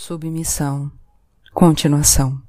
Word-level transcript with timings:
Submissão. 0.00 0.92
Continuação. 1.52 2.40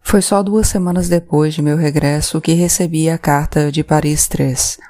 Foi 0.00 0.22
só 0.22 0.42
duas 0.42 0.66
semanas 0.66 1.06
depois 1.06 1.52
de 1.52 1.60
meu 1.60 1.76
regresso 1.76 2.40
que 2.40 2.54
recebi 2.54 3.10
a 3.10 3.18
carta 3.18 3.70
de 3.70 3.84
Paris 3.84 4.26
III. 4.26 4.82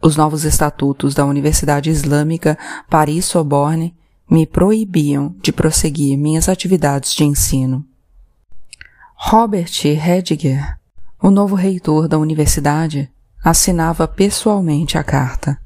Os 0.00 0.16
novos 0.16 0.44
estatutos 0.44 1.14
da 1.14 1.26
Universidade 1.26 1.90
Islâmica 1.90 2.58
Paris-Sorbonne 2.88 3.94
me 4.28 4.46
proibiam 4.46 5.36
de 5.42 5.52
prosseguir 5.52 6.16
minhas 6.16 6.48
atividades 6.48 7.12
de 7.12 7.24
ensino. 7.24 7.84
Robert 9.14 9.84
Hediger, 9.84 10.78
o 11.22 11.30
novo 11.30 11.54
reitor 11.54 12.08
da 12.08 12.16
universidade, 12.18 13.12
assinava 13.44 14.08
pessoalmente 14.08 14.96
a 14.96 15.04
carta. 15.04 15.60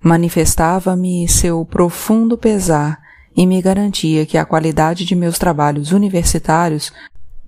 Manifestava-me 0.00 1.28
seu 1.28 1.64
profundo 1.64 2.38
pesar 2.38 3.09
e 3.40 3.46
me 3.46 3.62
garantia 3.62 4.26
que 4.26 4.36
a 4.36 4.44
qualidade 4.44 5.06
de 5.06 5.14
meus 5.14 5.38
trabalhos 5.38 5.92
universitários 5.92 6.92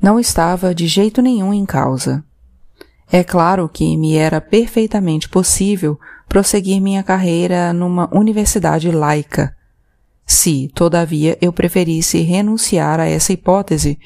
não 0.00 0.18
estava 0.18 0.74
de 0.74 0.86
jeito 0.86 1.20
nenhum 1.20 1.52
em 1.52 1.66
causa. 1.66 2.24
É 3.12 3.22
claro 3.22 3.68
que 3.68 3.94
me 3.98 4.16
era 4.16 4.40
perfeitamente 4.40 5.28
possível 5.28 6.00
prosseguir 6.26 6.80
minha 6.80 7.02
carreira 7.02 7.74
numa 7.74 8.08
universidade 8.10 8.90
laica. 8.90 9.54
Se, 10.24 10.70
todavia, 10.74 11.36
eu 11.42 11.52
preferisse 11.52 12.22
renunciar 12.22 12.98
a 12.98 13.04
essa 13.04 13.34
hipótese, 13.34 13.98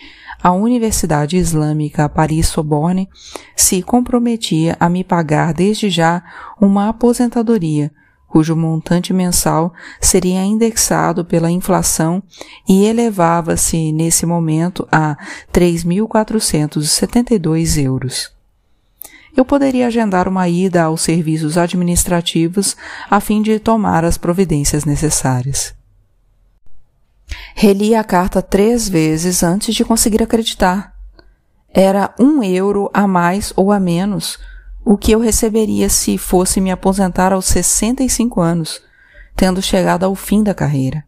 a 0.42 0.50
Universidade 0.50 1.37
Islâmica 1.37 2.09
Paris-Sorbonne 2.09 3.09
se 3.54 3.80
comprometia 3.80 4.76
a 4.80 4.88
me 4.88 5.04
pagar 5.04 5.54
desde 5.54 5.88
já 5.88 6.20
uma 6.60 6.88
aposentadoria 6.88 7.92
cujo 8.36 8.54
montante 8.54 9.14
mensal 9.14 9.72
seria 9.98 10.45
indexado 10.45 11.24
pela 11.24 11.50
inflação 11.50 12.22
e 12.68 12.84
elevava-se 12.84 13.90
nesse 13.92 14.26
momento 14.26 14.86
a 14.92 15.16
3.472 15.50 17.82
euros. 17.82 18.30
Eu 19.34 19.42
poderia 19.42 19.87
agendar 19.87 20.29
uma 20.29 20.46
ida 20.51 20.82
aos 20.82 21.01
serviços 21.01 21.57
administrativos 21.57 22.76
a 23.09 23.20
fim 23.20 23.40
de 23.40 23.59
tomar 23.59 24.04
as 24.04 24.18
providências 24.18 24.84
necessárias. 24.84 25.74
Reli 27.54 27.95
a 27.95 28.04
carta 28.04 28.42
três 28.42 28.87
vezes 28.87 29.42
antes 29.42 29.74
de 29.74 29.82
conseguir 29.82 30.23
acreditar. 30.23 30.92
Era 31.73 32.14
um 32.20 32.42
euro 32.42 32.90
a 32.92 33.07
mais 33.07 33.51
ou 33.57 33.73
a 33.73 33.80
menos 33.80 34.38
o 34.88 34.96
que 34.96 35.10
eu 35.10 35.18
receberia 35.18 35.88
se 35.88 36.16
fosse 36.16 36.60
me 36.60 36.70
aposentar 36.70 37.32
aos 37.32 37.46
65 37.46 38.40
anos, 38.40 38.80
tendo 39.34 39.60
chegado 39.60 40.04
ao 40.04 40.15
fim 40.15 40.45
da 40.45 40.54
carreira. 40.54 41.04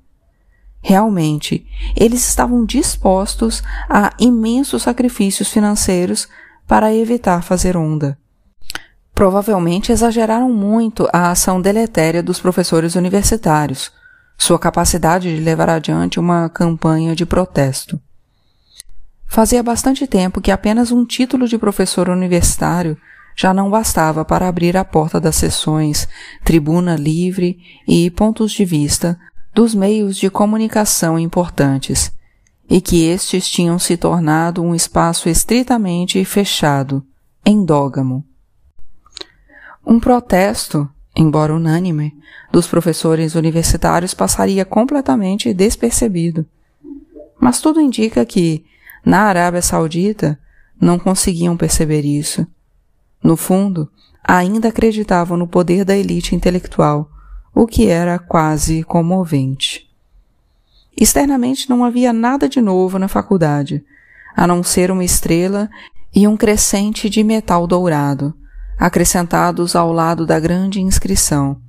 Realmente, 0.83 1.65
eles 1.95 2.29
estavam 2.29 2.65
dispostos 2.65 3.63
a 3.89 4.13
imensos 4.19 4.83
sacrifícios 4.83 5.49
financeiros 5.51 6.29
para 6.67 6.93
evitar 6.93 7.41
fazer 7.45 7.77
onda. 7.77 8.19
Provavelmente 9.15 9.93
exageraram 9.93 10.51
muito 10.51 11.09
a 11.13 11.31
ação 11.31 11.61
deletéria 11.61 12.21
dos 12.21 12.41
professores 12.41 12.97
universitários, 12.97 13.93
sua 14.37 14.59
capacidade 14.59 15.33
de 15.37 15.41
levar 15.41 15.71
adiante 15.71 16.19
uma 16.19 16.49
campanha 16.49 17.15
de 17.15 17.25
protesto. 17.25 18.01
Fazia 19.25 19.63
bastante 19.63 20.05
tempo 20.05 20.41
que 20.41 20.51
apenas 20.51 20.91
um 20.91 21.05
título 21.05 21.47
de 21.47 21.57
professor 21.57 22.09
universitário 22.09 22.99
já 23.39 23.55
não 23.55 23.71
bastava 23.71 24.25
para 24.25 24.49
abrir 24.49 24.77
a 24.77 24.85
porta 24.85 25.21
das 25.21 25.37
sessões, 25.37 26.09
tribuna 26.45 26.97
livre 26.97 27.61
e 27.87 28.11
pontos 28.11 28.51
de 28.51 28.65
vista 28.65 29.17
dos 29.55 29.77
meios 29.77 30.17
de 30.17 30.29
comunicação 30.29 31.17
importantes, 31.17 32.11
e 32.69 32.81
que 32.81 33.05
estes 33.05 33.49
tinham 33.49 33.79
se 33.79 33.97
tornado 33.97 34.61
um 34.61 34.75
espaço 34.75 35.29
estritamente 35.29 36.25
fechado, 36.25 37.07
endógamo. 37.47 38.25
Um 39.87 40.01
protesto, 40.01 40.91
embora 41.15 41.55
unânime, 41.55 42.19
dos 42.51 42.67
professores 42.67 43.37
universitários 43.37 44.15
passaria 44.15 44.65
completamente 44.65 45.55
despercebido. 45.55 46.45
Mas 47.41 47.61
tudo 47.61 47.81
indica 47.81 48.27
que, 48.27 48.65
na 49.07 49.21
Arábia 49.21 49.63
Saudita, 49.63 50.37
não 50.81 50.99
conseguiam 50.99 51.57
perceber 51.57 52.05
isso 52.05 52.45
no 53.23 53.37
fundo, 53.37 53.91
ainda 54.23 54.69
acreditavam 54.69 55.37
no 55.37 55.47
poder 55.47 55.85
da 55.85 55.97
elite 55.97 56.35
intelectual, 56.35 57.11
o 57.55 57.67
que 57.67 57.89
era 57.89 58.19
quase 58.19 58.83
comovente. 58.83 59.89
Externamente 60.97 61.69
não 61.71 61.85
havia 61.85 62.13
nada 62.13 62.49
de 62.49 62.61
novo 62.61 62.99
na 62.99 63.09
faculdade, 63.09 63.85
a 64.37 64.47
não 64.47 64.63
ser 64.63 64.91
uma 64.91 65.05
estrela 65.05 65.71
e 66.15 66.27
um 66.27 66.37
crescente 66.37 67.09
de 67.09 67.23
metal 67.23 67.67
dourado, 67.67 68.35
acrescentados 68.79 69.75
ao 69.75 69.93
lado 69.93 70.25
da 70.25 70.39
grande 70.39 70.81
inscrição 70.81 71.61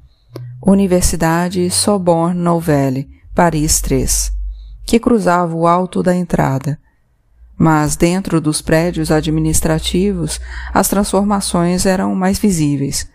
Universidade 0.62 1.70
Sorbonne 1.70 2.38
Nouvelle, 2.38 3.10
Paris 3.34 3.80
3, 3.80 4.30
que 4.86 5.00
cruzava 5.00 5.56
o 5.56 5.66
alto 5.66 6.04
da 6.04 6.14
entrada, 6.14 6.78
mas 7.60 7.98
dentro 7.98 8.40
dos 8.40 8.62
prédios 8.62 9.12
administrativos 9.12 10.40
as 10.74 10.88
transformações 10.88 11.86
eram 11.86 12.16
mais 12.16 12.40
visíveis. 12.40 13.12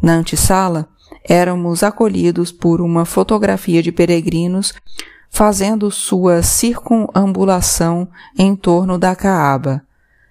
Na 0.00 0.12
antessala, 0.12 0.88
éramos 1.28 1.82
acolhidos 1.82 2.52
por 2.52 2.80
uma 2.80 3.04
fotografia 3.04 3.82
de 3.82 3.90
peregrinos 3.90 4.72
fazendo 5.28 5.90
sua 5.90 6.40
circunambulação 6.40 8.06
em 8.38 8.54
torno 8.54 8.96
da 8.96 9.16
Caaba, 9.16 9.82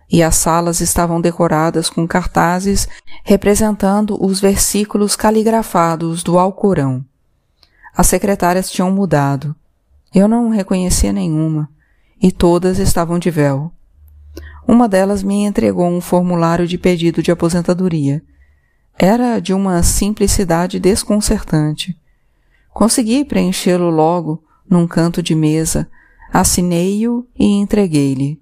e 0.10 0.24
as 0.24 0.36
salas 0.36 0.80
estavam 0.80 1.20
decoradas 1.20 1.90
com 1.90 2.08
cartazes 2.08 2.88
representando 3.26 4.18
os 4.24 4.40
versículos 4.40 5.18
caligrafados 5.18 6.24
do 6.24 6.40
Alcorão. 6.40 7.04
As 7.94 8.08
secretárias 8.08 8.72
tinham 8.72 8.90
mudado. 8.90 9.54
Eu 10.16 10.28
não 10.28 10.50
reconhecia 10.50 11.12
nenhuma 11.12 11.68
e 12.22 12.32
todas 12.32 12.80
estavam 12.80 13.20
de 13.20 13.30
véu. 13.30 13.72
Uma 14.68 14.88
delas 14.88 15.22
me 15.22 15.44
entregou 15.44 15.88
um 15.88 16.00
formulário 16.00 16.68
de 16.68 16.78
pedido 16.78 17.22
de 17.22 17.32
aposentadoria. 17.32 18.24
Era 18.98 19.40
de 19.40 19.54
uma 19.54 19.84
simplicidade 19.84 20.80
desconcertante. 20.80 21.98
Consegui 22.70 23.26
preenchê-lo 23.26 23.90
logo, 23.90 24.44
num 24.70 24.88
canto 24.88 25.22
de 25.22 25.36
mesa, 25.36 25.90
assinei-o 26.32 27.28
e 27.38 27.46
entreguei-lhe. 27.46 28.42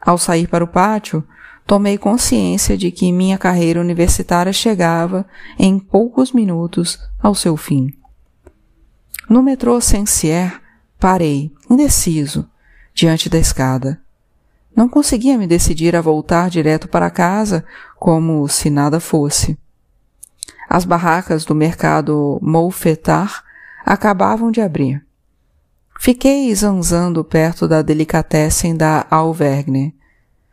Ao 0.00 0.18
sair 0.18 0.48
para 0.48 0.64
o 0.64 0.68
pátio, 0.68 1.24
tomei 1.66 1.96
consciência 1.96 2.76
de 2.76 2.90
que 2.90 3.10
minha 3.12 3.38
carreira 3.38 3.80
universitária 3.80 4.52
chegava, 4.52 5.26
em 5.58 5.78
poucos 5.78 6.32
minutos, 6.32 6.98
ao 7.20 7.34
seu 7.34 7.56
fim. 7.56 7.92
No 9.28 9.42
metrô 9.42 9.80
Saint-Cyr, 9.80 10.60
parei, 10.98 11.52
indeciso, 11.68 12.48
diante 12.96 13.28
da 13.28 13.38
escada. 13.38 14.00
Não 14.74 14.88
conseguia 14.88 15.36
me 15.36 15.46
decidir 15.46 15.94
a 15.94 16.00
voltar 16.00 16.48
direto 16.48 16.88
para 16.88 17.10
casa, 17.10 17.62
como 17.98 18.48
se 18.48 18.70
nada 18.70 18.98
fosse. 18.98 19.56
As 20.66 20.86
barracas 20.86 21.44
do 21.44 21.54
mercado 21.54 22.38
Moufetar 22.40 23.44
acabavam 23.84 24.50
de 24.50 24.62
abrir. 24.62 25.04
Fiquei 26.00 26.52
zanzando 26.54 27.22
perto 27.22 27.68
da 27.68 27.82
delicatessen 27.82 28.74
da 28.74 29.06
Alvergne, 29.10 29.94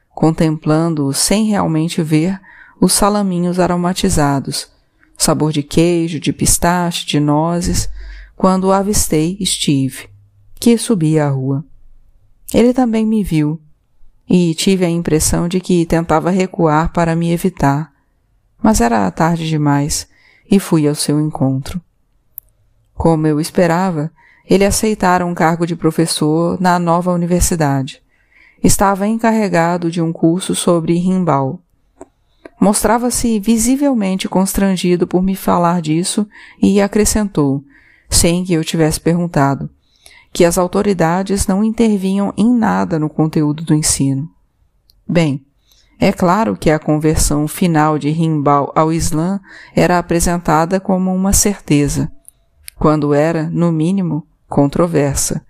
contemplando, 0.09 1.13
sem 1.13 1.45
realmente 1.45 2.03
ver, 2.03 2.39
os 2.79 2.91
salaminhos 2.91 3.57
aromatizados, 3.57 4.69
sabor 5.17 5.53
de 5.53 5.63
queijo, 5.63 6.19
de 6.19 6.33
pistache, 6.33 7.05
de 7.05 7.19
nozes, 7.21 7.89
quando 8.35 8.71
avistei 8.71 9.37
Steve, 9.45 10.09
que 10.55 10.77
subia 10.77 11.25
a 11.25 11.29
rua. 11.29 11.66
Ele 12.53 12.72
também 12.72 13.05
me 13.05 13.23
viu, 13.23 13.59
e 14.29 14.53
tive 14.53 14.85
a 14.85 14.90
impressão 14.90 15.47
de 15.47 15.59
que 15.59 15.85
tentava 15.85 16.29
recuar 16.29 16.94
para 16.94 17.16
me 17.16 17.32
evitar, 17.32 17.91
mas 18.61 18.79
era 18.79 19.09
tarde 19.09 19.50
demais 19.50 20.08
e 20.50 20.59
fui 20.59 20.88
ao 20.88 20.94
seu 20.94 21.20
encontro. 21.20 21.82
Como 22.94 23.26
eu 23.26 23.40
esperava, 23.40 24.11
ele 24.47 24.64
aceitara 24.64 25.26
um 25.26 25.34
cargo 25.34 25.66
de 25.66 25.76
professor 25.76 26.61
na 26.61 26.78
nova 26.78 27.11
universidade. 27.11 28.02
Estava 28.64 29.08
encarregado 29.08 29.90
de 29.90 30.02
um 30.02 30.14
curso 30.14 30.53
sobre 30.53 30.97
Rimbal. 30.97 31.59
Mostrava-se 32.61 33.40
visivelmente 33.40 34.29
constrangido 34.29 35.08
por 35.08 35.22
me 35.22 35.35
falar 35.35 35.82
disso 35.82 36.28
e 36.61 36.79
acrescentou, 36.79 37.64
sem 38.09 38.46
que 38.46 38.53
eu 38.53 38.64
tivesse 38.64 39.02
perguntado 39.02 39.70
que 40.34 40.44
as 40.44 40.58
autoridades 40.58 41.46
não 41.46 41.64
intervinham 41.64 42.34
em 42.35 42.52
nada 42.52 42.97
no 42.97 43.08
conteúdo 43.08 43.64
do 43.64 43.76
ensino. 43.76 44.28
Bem, 45.08 45.46
é 46.00 46.12
claro 46.12 46.58
que 46.58 46.72
a 46.72 46.80
conversão 46.80 47.47
final 47.47 48.00
de 48.00 48.09
Rimbal 48.09 48.72
ao 48.76 48.91
Islã 48.91 49.40
era 49.76 50.00
apresentada 50.00 50.80
como 50.80 51.14
uma 51.14 51.32
certeza, 51.32 52.12
quando 52.76 53.14
era, 53.14 53.47
no 53.50 53.72
mínimo, 53.72 54.28
controversa, 54.50 55.46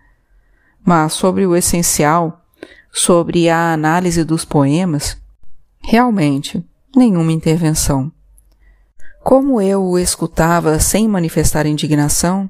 mas 0.86 1.14
sobre 1.14 1.48
o 1.48 1.56
essencial, 1.56 2.42
sobre 2.92 3.50
a 3.50 3.72
análise 3.72 4.24
dos 4.24 4.44
poemas, 4.44 5.18
realmente 5.82 6.64
nenhuma 6.96 7.32
intervenção. 7.32 8.12
Como 9.24 9.62
eu 9.62 9.82
o 9.82 9.98
escutava 9.98 10.78
sem 10.80 11.08
manifestar 11.08 11.66
indignação, 11.66 12.50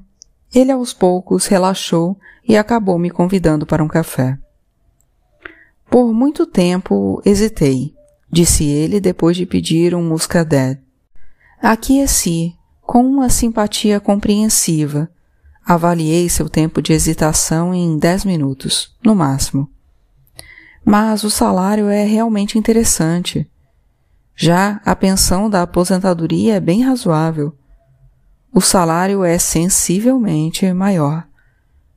ele 0.54 0.70
aos 0.70 0.92
poucos 0.92 1.46
relaxou 1.46 2.16
e 2.46 2.56
acabou 2.56 2.98
me 2.98 3.10
convidando 3.10 3.66
para 3.66 3.82
um 3.82 3.88
café. 3.88 4.38
Por 5.90 6.12
muito 6.12 6.46
tempo 6.46 7.20
hesitei, 7.24 7.94
disse 8.30 8.64
ele 8.64 9.00
depois 9.00 9.36
de 9.36 9.46
pedir 9.46 9.94
um 9.94 10.02
muscadet. 10.02 10.80
Aqueci, 11.60 12.54
com 12.82 13.04
uma 13.04 13.28
simpatia 13.28 13.98
compreensiva. 13.98 15.08
Avaliei 15.64 16.28
seu 16.28 16.48
tempo 16.48 16.82
de 16.82 16.92
hesitação 16.92 17.74
em 17.74 17.96
dez 17.96 18.24
minutos, 18.24 18.94
no 19.02 19.14
máximo. 19.14 19.70
Mas 20.84 21.24
o 21.24 21.30
salário 21.30 21.88
é 21.88 22.04
realmente 22.04 22.58
interessante. 22.58 23.50
Já 24.36 24.80
a 24.84 24.94
pensão 24.94 25.48
da 25.48 25.62
aposentadoria 25.62 26.56
é 26.56 26.60
bem 26.60 26.82
razoável. 26.82 27.56
O 28.56 28.60
salário 28.60 29.24
é 29.24 29.36
sensivelmente 29.36 30.72
maior. 30.72 31.26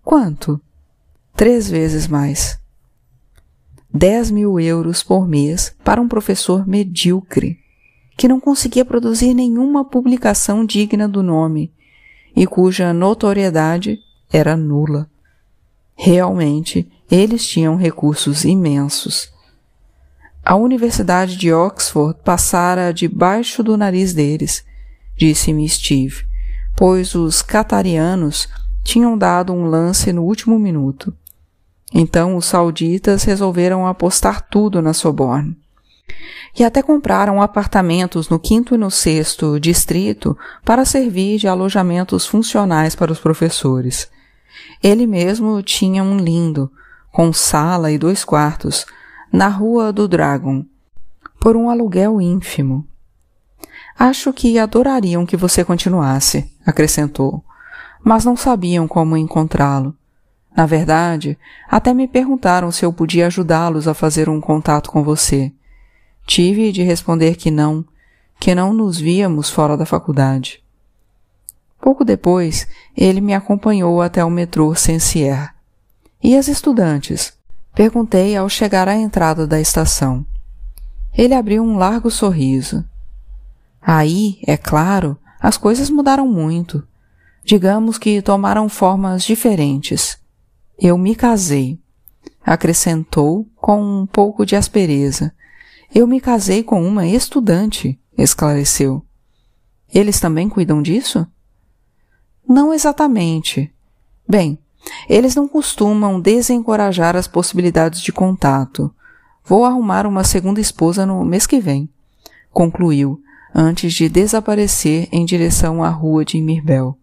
Quanto? 0.04 0.60
Três 1.36 1.70
vezes 1.70 2.08
mais. 2.08 2.60
10 3.94 4.32
mil 4.32 4.60
euros 4.60 5.04
por 5.04 5.28
mês 5.28 5.76
para 5.84 6.02
um 6.02 6.08
professor 6.08 6.68
medíocre, 6.68 7.60
que 8.18 8.28
não 8.28 8.40
conseguia 8.40 8.84
produzir 8.84 9.36
nenhuma 9.36 9.86
publicação 9.86 10.66
digna 10.66 11.08
do 11.08 11.22
nome 11.22 11.72
e 12.36 12.48
cuja 12.48 12.92
notoriedade 12.92 14.00
era 14.34 14.58
nula. 14.58 15.08
Realmente, 15.96 16.92
eles 17.10 17.48
tinham 17.48 17.76
recursos 17.76 18.44
imensos. 18.44 19.32
A 20.44 20.56
Universidade 20.56 21.38
de 21.38 21.54
Oxford 21.54 22.20
passara 22.24 22.92
debaixo 22.92 23.62
do 23.62 23.78
nariz 23.78 24.12
deles, 24.12 24.66
disse-me 25.16 25.70
Steve, 25.70 26.27
pois 26.78 27.16
os 27.16 27.42
catarianos 27.42 28.48
tinham 28.84 29.18
dado 29.18 29.52
um 29.52 29.66
lance 29.66 30.14
no 30.14 30.24
último 30.24 30.60
minuto. 30.60 31.12
Então 31.92 32.38
os 32.38 32.46
sauditas 32.46 33.24
resolveram 33.24 33.88
apostar 33.88 34.48
tudo 34.48 34.80
na 34.80 34.94
Soborne. 34.94 35.58
E 36.58 36.64
até 36.64 36.84
compraram 36.84 37.42
apartamentos 37.42 38.30
no 38.30 38.40
quinto 38.40 38.76
e 38.76 38.78
no 38.78 38.92
sexto 38.92 39.60
distrito 39.60 40.38
para 40.64 40.86
servir 40.86 41.40
de 41.40 41.48
alojamentos 41.48 42.28
funcionais 42.28 42.96
para 42.96 43.12
os 43.12 43.20
professores. 43.20 44.10
Ele 44.82 45.08
mesmo 45.08 45.62
tinha 45.64 46.04
um 46.04 46.18
lindo, 46.18 46.72
com 47.12 47.34
sala 47.34 47.92
e 47.92 47.98
dois 47.98 48.24
quartos, 48.24 48.86
na 49.34 49.48
rua 49.48 49.92
do 49.92 50.08
Dragon, 50.08 50.64
por 51.40 51.56
um 51.56 51.72
aluguel 51.72 52.22
ínfimo. 52.22 52.88
Acho 53.98 54.32
que 54.32 54.60
adorariam 54.60 55.26
que 55.26 55.36
você 55.36 55.66
continuasse, 55.66 56.52
acrescentou, 56.68 57.44
mas 58.04 58.26
não 58.26 58.36
sabiam 58.36 58.88
como 58.88 59.16
encontrá-lo. 59.18 59.96
Na 60.56 60.66
verdade, 60.66 61.38
até 61.70 61.94
me 61.94 62.08
perguntaram 62.08 62.72
se 62.72 62.84
eu 62.84 62.92
podia 62.92 63.28
ajudá-los 63.28 63.88
a 63.88 63.94
fazer 63.94 64.28
um 64.28 64.42
contato 64.42 64.92
com 64.92 65.04
você. 65.04 65.52
Tive 66.26 66.72
de 66.72 66.84
responder 66.84 67.36
que 67.36 67.50
não, 67.50 67.86
que 68.40 68.54
não 68.54 68.74
nos 68.74 69.00
víamos 69.00 69.50
fora 69.50 69.78
da 69.78 69.86
faculdade. 69.86 70.62
Pouco 71.80 72.04
depois, 72.04 72.68
ele 72.96 73.22
me 73.22 73.34
acompanhou 73.34 74.02
até 74.02 74.26
o 74.26 74.30
metrô 74.30 74.76
Sensier. 74.76 75.54
E 76.22 76.36
as 76.36 76.48
estudantes? 76.48 77.34
Perguntei 77.74 78.36
ao 78.36 78.50
chegar 78.50 78.88
à 78.90 78.96
entrada 78.96 79.46
da 79.46 79.62
estação. 79.62 80.26
Ele 81.14 81.36
abriu 81.36 81.64
um 81.64 81.78
largo 81.78 82.10
sorriso. 82.10 82.84
Aí, 83.80 84.40
é 84.46 84.58
claro, 84.58 85.18
as 85.40 85.58
coisas 85.58 85.90
mudaram 85.90 86.28
muito. 86.28 86.86
Digamos 87.44 87.98
que 87.98 88.22
tomaram 88.22 88.68
formas 88.68 89.24
diferentes. 89.24 90.18
Eu 90.78 90.98
me 90.98 91.16
casei. 91.16 91.80
Acrescentou 92.44 93.48
com 93.56 93.82
um 93.82 94.06
pouco 94.06 94.46
de 94.46 94.56
aspereza. 94.56 95.34
Eu 95.94 96.06
me 96.06 96.20
casei 96.20 96.64
com 96.64 96.86
uma 96.86 97.06
estudante, 97.06 98.00
esclareceu. 98.18 99.04
Eles 99.94 100.20
também 100.20 100.50
cuidam 100.50 100.82
disso? 100.82 101.26
Não 102.48 102.74
exatamente. 102.74 103.74
Bem, 104.28 104.60
eles 105.08 105.36
não 105.36 105.48
costumam 105.48 106.20
desencorajar 106.20 107.16
as 107.16 107.28
possibilidades 107.28 108.02
de 108.02 108.12
contato. 108.12 108.94
Vou 109.44 109.66
arrumar 109.66 110.06
uma 110.06 110.24
segunda 110.24 110.60
esposa 110.60 111.06
no 111.06 111.24
mês 111.24 111.48
que 111.48 111.60
vem, 111.60 111.90
concluiu, 112.52 113.22
antes 113.54 113.94
de 113.94 114.10
desaparecer 114.10 115.08
em 115.12 115.26
direção 115.26 115.84
à 115.84 115.90
rua 115.90 116.24
de 116.24 116.42
Mirbel, 116.42 116.98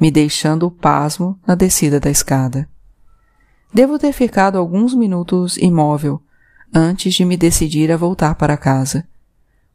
me 0.00 0.10
deixando 0.10 0.70
pasmo 0.70 1.38
na 1.46 1.54
descida 1.54 2.00
da 2.00 2.10
escada. 2.10 2.68
Devo 3.72 3.98
ter 3.98 4.12
ficado 4.12 4.56
alguns 4.56 4.94
minutos 4.94 5.56
imóvel 5.56 6.22
antes 6.72 7.14
de 7.14 7.24
me 7.24 7.36
decidir 7.36 7.90
a 7.90 7.96
voltar 7.96 8.34
para 8.34 8.56
casa. 8.56 9.06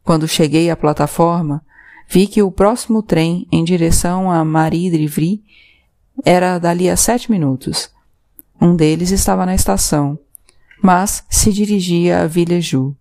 Quando 0.02 0.26
cheguei 0.26 0.70
à 0.70 0.76
plataforma, 0.76 1.62
vi 2.08 2.26
que 2.26 2.42
o 2.42 2.50
próximo 2.50 3.02
trem 3.02 3.46
em 3.52 3.62
direção 3.62 4.30
a 4.30 4.44
Marie-Drivry 4.44 5.42
era 6.24 6.58
dali 6.58 6.90
a 6.90 6.96
sete 6.96 7.30
minutos. 7.30 7.90
Um 8.60 8.76
deles 8.76 9.10
estava 9.10 9.46
na 9.46 9.54
estação, 9.54 10.18
mas 10.82 11.24
se 11.28 11.52
dirigia 11.52 12.22
a 12.22 12.26
Villejou. 12.26 12.94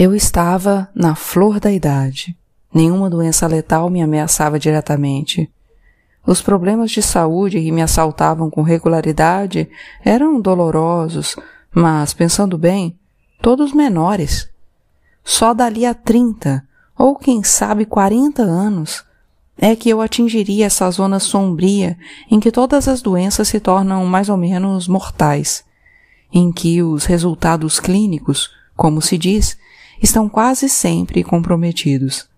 Eu 0.00 0.14
estava 0.14 0.88
na 0.94 1.16
flor 1.16 1.58
da 1.58 1.72
idade. 1.72 2.38
Nenhuma 2.72 3.10
doença 3.10 3.48
letal 3.48 3.90
me 3.90 4.00
ameaçava 4.00 4.56
diretamente. 4.56 5.50
Os 6.24 6.40
problemas 6.40 6.92
de 6.92 7.02
saúde 7.02 7.60
que 7.60 7.72
me 7.72 7.82
assaltavam 7.82 8.48
com 8.48 8.62
regularidade 8.62 9.68
eram 10.04 10.40
dolorosos, 10.40 11.34
mas, 11.74 12.14
pensando 12.14 12.56
bem, 12.56 12.96
todos 13.42 13.72
menores. 13.72 14.48
Só 15.24 15.52
dali 15.52 15.84
a 15.84 15.94
trinta, 15.94 16.64
ou 16.96 17.16
quem 17.16 17.42
sabe 17.42 17.84
quarenta 17.84 18.44
anos, 18.44 19.04
é 19.58 19.74
que 19.74 19.90
eu 19.90 20.00
atingiria 20.00 20.66
essa 20.66 20.88
zona 20.92 21.18
sombria 21.18 21.98
em 22.30 22.38
que 22.38 22.52
todas 22.52 22.86
as 22.86 23.02
doenças 23.02 23.48
se 23.48 23.58
tornam 23.58 24.06
mais 24.06 24.28
ou 24.28 24.36
menos 24.36 24.86
mortais, 24.86 25.64
em 26.32 26.52
que 26.52 26.84
os 26.84 27.04
resultados 27.04 27.80
clínicos, 27.80 28.48
como 28.76 29.02
se 29.02 29.18
diz, 29.18 29.58
estão 30.02 30.28
quase 30.28 30.68
sempre 30.68 31.24
comprometidos. 31.24 32.28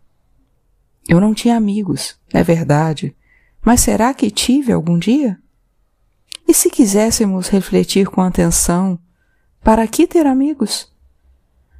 Eu 1.08 1.20
não 1.20 1.34
tinha 1.34 1.56
amigos, 1.56 2.16
é 2.32 2.42
verdade, 2.42 3.14
mas 3.64 3.80
será 3.80 4.14
que 4.14 4.30
tive 4.30 4.72
algum 4.72 4.98
dia? 4.98 5.38
E 6.46 6.54
se 6.54 6.70
quiséssemos 6.70 7.48
refletir 7.48 8.08
com 8.08 8.20
atenção, 8.20 8.98
para 9.62 9.86
que 9.86 10.06
ter 10.06 10.26
amigos? 10.26 10.90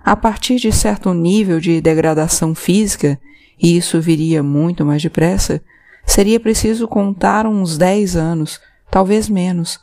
A 0.03 0.15
partir 0.17 0.57
de 0.57 0.73
certo 0.73 1.13
nível 1.13 1.61
de 1.61 1.81
degradação 1.81 2.55
física, 2.55 3.21
e 3.59 3.77
isso 3.77 4.01
viria 4.01 4.43
muito 4.43 4.85
mais 4.85 5.03
depressa, 5.03 5.63
seria 6.07 6.41
preciso 6.41 6.89
contar 6.89 7.47
uns 7.47 7.77
dez 7.77 8.17
anos, 8.17 8.61
talvez 8.91 9.29
menos, 9.29 9.81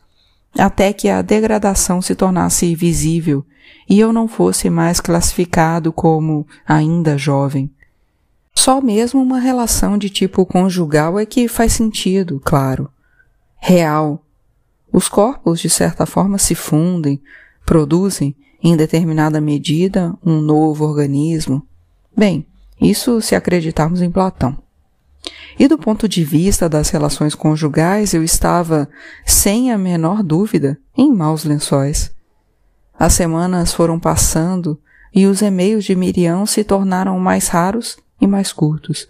até 0.58 0.92
que 0.94 1.10
a 1.10 1.22
degradação 1.22 2.02
se 2.02 2.16
tornasse 2.16 2.74
visível 2.76 3.46
e 3.90 4.00
eu 4.00 4.12
não 4.12 4.28
fosse 4.28 4.70
mais 4.70 5.00
classificado 5.00 5.94
como 5.94 6.46
ainda 6.66 7.18
jovem. 7.18 7.70
Só 8.54 8.82
mesmo 8.82 9.22
uma 9.22 9.40
relação 9.40 9.98
de 9.98 10.10
tipo 10.10 10.46
conjugal 10.46 11.20
é 11.20 11.26
que 11.26 11.48
faz 11.48 11.74
sentido, 11.74 12.42
claro. 12.44 12.90
Real. 13.58 14.24
Os 14.92 15.08
corpos, 15.08 15.60
de 15.60 15.70
certa 15.70 16.06
forma, 16.06 16.38
se 16.38 16.56
fundem, 16.56 17.22
produzem, 17.66 18.36
em 18.64 18.76
determinada 18.76 19.40
medida, 19.40 20.14
um 20.26 20.42
novo 20.42 20.86
organismo. 20.86 21.66
Bem, 22.16 22.46
isso 22.82 23.22
se 23.22 23.36
acreditarmos 23.36 24.02
em 24.02 24.10
Platão. 24.10 24.58
E 25.60 25.68
do 25.68 25.78
ponto 25.78 26.08
de 26.08 26.24
vista 26.24 26.70
das 26.70 26.90
relações 26.90 27.34
conjugais, 27.34 28.14
eu 28.14 28.24
estava, 28.24 28.88
sem 29.26 29.72
a 29.72 29.78
menor 29.78 30.22
dúvida, 30.22 30.78
em 30.96 31.12
maus 31.12 31.44
lençóis. 31.44 32.12
As 32.98 33.14
semanas 33.14 33.74
foram 33.74 34.00
passando 34.00 34.80
e 35.14 35.26
os 35.26 35.42
e-mails 35.42 35.86
de 35.86 35.96
Miriam 35.96 36.46
se 36.46 36.64
tornaram 36.64 37.18
mais 37.20 37.48
raros 37.48 37.98
e 38.20 38.28
mais 38.28 38.52
curtos. 38.52 39.08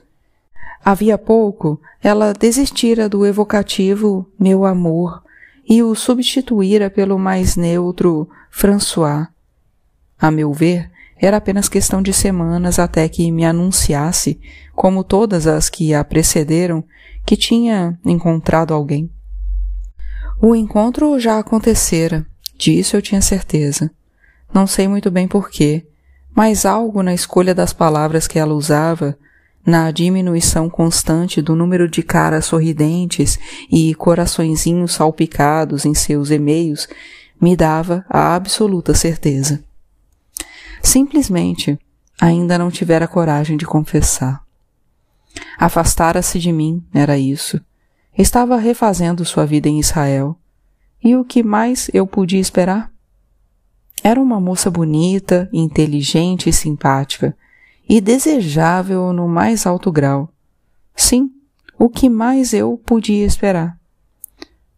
Havia 0.84 1.18
pouco, 1.18 1.82
ela 2.02 2.34
desistira 2.34 3.10
do 3.10 3.26
evocativo 3.26 4.26
meu 4.40 4.66
amor 4.66 5.22
e 5.68 5.84
o 5.84 5.94
substituíra 5.96 6.90
pelo 6.90 7.20
mais 7.20 7.56
neutro 7.58 8.30
François. 8.50 9.28
A 10.20 10.32
meu 10.32 10.54
ver, 10.54 10.90
era 11.20 11.38
apenas 11.38 11.68
questão 11.68 12.02
de 12.02 12.14
semanas 12.14 12.80
até 12.80 13.08
que 13.10 13.32
me 13.32 13.46
anunciasse, 13.46 14.40
como 14.74 15.04
todas 15.04 15.48
as 15.48 15.70
que 15.70 15.94
a 15.94 16.04
precederam, 16.04 16.84
que 17.26 17.36
tinha 17.36 17.98
encontrado 18.06 18.74
alguém. 18.74 19.10
O 20.42 20.56
encontro 20.56 21.20
já 21.20 21.40
acontecera, 21.40 22.26
disso 22.58 22.96
eu 22.96 23.02
tinha 23.02 23.22
certeza. 23.22 23.90
Não 24.54 24.68
sei 24.68 24.88
muito 24.88 25.10
bem 25.10 25.28
porquê, 25.28 25.88
mas 26.36 26.66
algo 26.66 27.02
na 27.02 27.14
escolha 27.14 27.56
das 27.56 27.74
palavras 27.74 28.28
que 28.28 28.38
ela 28.38 28.54
usava, 28.54 29.18
na 29.66 29.92
diminuição 29.92 30.70
constante 30.70 31.42
do 31.42 31.56
número 31.56 31.90
de 31.90 32.02
caras 32.02 32.46
sorridentes 32.46 33.38
e 33.70 33.94
coraçõezinhos 33.96 34.94
salpicados 34.94 35.84
em 35.84 35.94
seus 35.94 36.30
e-mails, 36.30 36.88
me 37.42 37.56
dava 37.56 38.06
a 38.08 38.36
absoluta 38.36 38.94
certeza. 38.94 39.67
Simplesmente 40.81 41.79
ainda 42.19 42.57
não 42.57 42.72
tivera 42.72 43.07
coragem 43.07 43.57
de 43.57 43.65
confessar. 43.65 44.43
Afastara-se 45.57 46.39
de 46.39 46.51
mim, 46.51 46.84
era 46.93 47.17
isso. 47.17 47.60
Estava 48.17 48.57
refazendo 48.57 49.24
sua 49.25 49.46
vida 49.46 49.69
em 49.69 49.79
Israel. 49.79 50.38
E 51.03 51.15
o 51.15 51.24
que 51.24 51.43
mais 51.43 51.89
eu 51.93 52.07
podia 52.07 52.39
esperar? 52.39 52.91
Era 54.03 54.19
uma 54.19 54.39
moça 54.39 54.72
bonita, 54.72 55.50
inteligente 55.53 56.50
e 56.50 56.53
simpática, 56.53 57.36
e 57.88 58.01
desejável 58.01 59.13
no 59.13 59.27
mais 59.27 59.65
alto 59.65 59.91
grau. 59.91 60.29
Sim, 60.96 61.31
o 61.77 61.89
que 61.89 62.10
mais 62.10 62.53
eu 62.53 62.81
podia 62.84 63.25
esperar? 63.25 63.77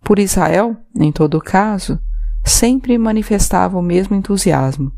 Por 0.02 0.20
Israel, 0.20 0.76
em 0.96 1.12
todo 1.12 1.40
caso, 1.40 2.00
sempre 2.44 2.98
manifestava 2.98 3.78
o 3.78 3.82
mesmo 3.82 4.16
entusiasmo. 4.16 4.92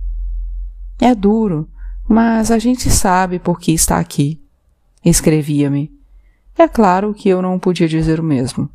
É 1.01 1.15
duro, 1.15 1.67
mas 2.07 2.51
a 2.51 2.59
gente 2.59 2.91
sabe 2.91 3.39
por 3.39 3.59
que 3.59 3.71
está 3.71 3.97
aqui. 3.97 4.39
Escrevia-me. 5.03 5.91
É 6.55 6.67
claro 6.67 7.11
que 7.11 7.27
eu 7.27 7.41
não 7.41 7.57
podia 7.57 7.87
dizer 7.87 8.19
o 8.19 8.23
mesmo. 8.23 8.69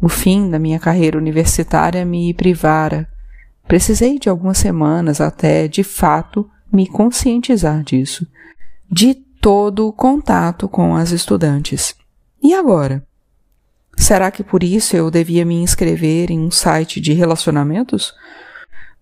O 0.00 0.08
fim 0.08 0.48
da 0.48 0.60
minha 0.60 0.78
carreira 0.78 1.18
universitária 1.18 2.04
me 2.04 2.32
privara. 2.32 3.08
Precisei 3.66 4.16
de 4.16 4.28
algumas 4.28 4.58
semanas 4.58 5.20
até, 5.20 5.66
de 5.66 5.82
fato, 5.82 6.48
me 6.72 6.86
conscientizar 6.86 7.82
disso, 7.82 8.24
de 8.88 9.14
todo 9.14 9.88
o 9.88 9.92
contato 9.92 10.68
com 10.68 10.94
as 10.94 11.10
estudantes. 11.10 11.96
E 12.40 12.54
agora? 12.54 13.04
Será 13.96 14.30
que 14.30 14.44
por 14.44 14.62
isso 14.62 14.96
eu 14.96 15.10
devia 15.10 15.44
me 15.44 15.56
inscrever 15.56 16.30
em 16.30 16.38
um 16.38 16.50
site 16.50 17.00
de 17.00 17.12
relacionamentos? 17.12 18.14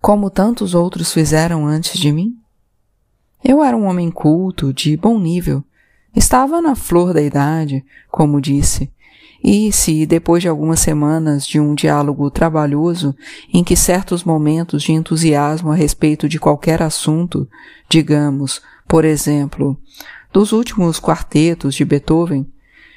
Como 0.01 0.29
tantos 0.29 0.73
outros 0.73 1.11
fizeram 1.11 1.65
antes 1.65 1.99
de 1.99 2.11
mim? 2.11 2.35
Eu 3.43 3.63
era 3.63 3.75
um 3.75 3.85
homem 3.85 4.11
culto, 4.11 4.73
de 4.73 4.95
bom 4.95 5.19
nível. 5.19 5.63
Estava 6.15 6.61
na 6.61 6.75
flor 6.75 7.13
da 7.13 7.21
idade, 7.21 7.83
como 8.09 8.41
disse, 8.41 8.91
e 9.43 9.71
se, 9.71 10.05
depois 10.05 10.41
de 10.41 10.47
algumas 10.47 10.79
semanas 10.79 11.45
de 11.45 11.59
um 11.59 11.75
diálogo 11.75 12.29
trabalhoso, 12.31 13.15
em 13.53 13.63
que 13.63 13.75
certos 13.75 14.23
momentos 14.23 14.83
de 14.83 14.93
entusiasmo 14.93 15.71
a 15.71 15.75
respeito 15.75 16.27
de 16.27 16.39
qualquer 16.39 16.81
assunto, 16.81 17.47
digamos, 17.87 18.61
por 18.87 19.05
exemplo, 19.05 19.79
dos 20.33 20.51
últimos 20.51 20.99
quartetos 20.99 21.75
de 21.75 21.85
Beethoven, 21.85 22.47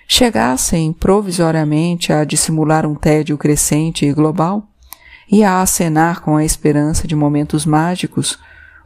chegassem 0.08 0.92
provisoriamente 0.92 2.12
a 2.12 2.24
dissimular 2.24 2.86
um 2.86 2.94
tédio 2.94 3.36
crescente 3.36 4.06
e 4.06 4.12
global, 4.12 4.69
e 5.30 5.44
a 5.44 5.60
acenar 5.62 6.20
com 6.20 6.36
a 6.36 6.44
esperança 6.44 7.06
de 7.06 7.14
momentos 7.14 7.64
mágicos, 7.64 8.38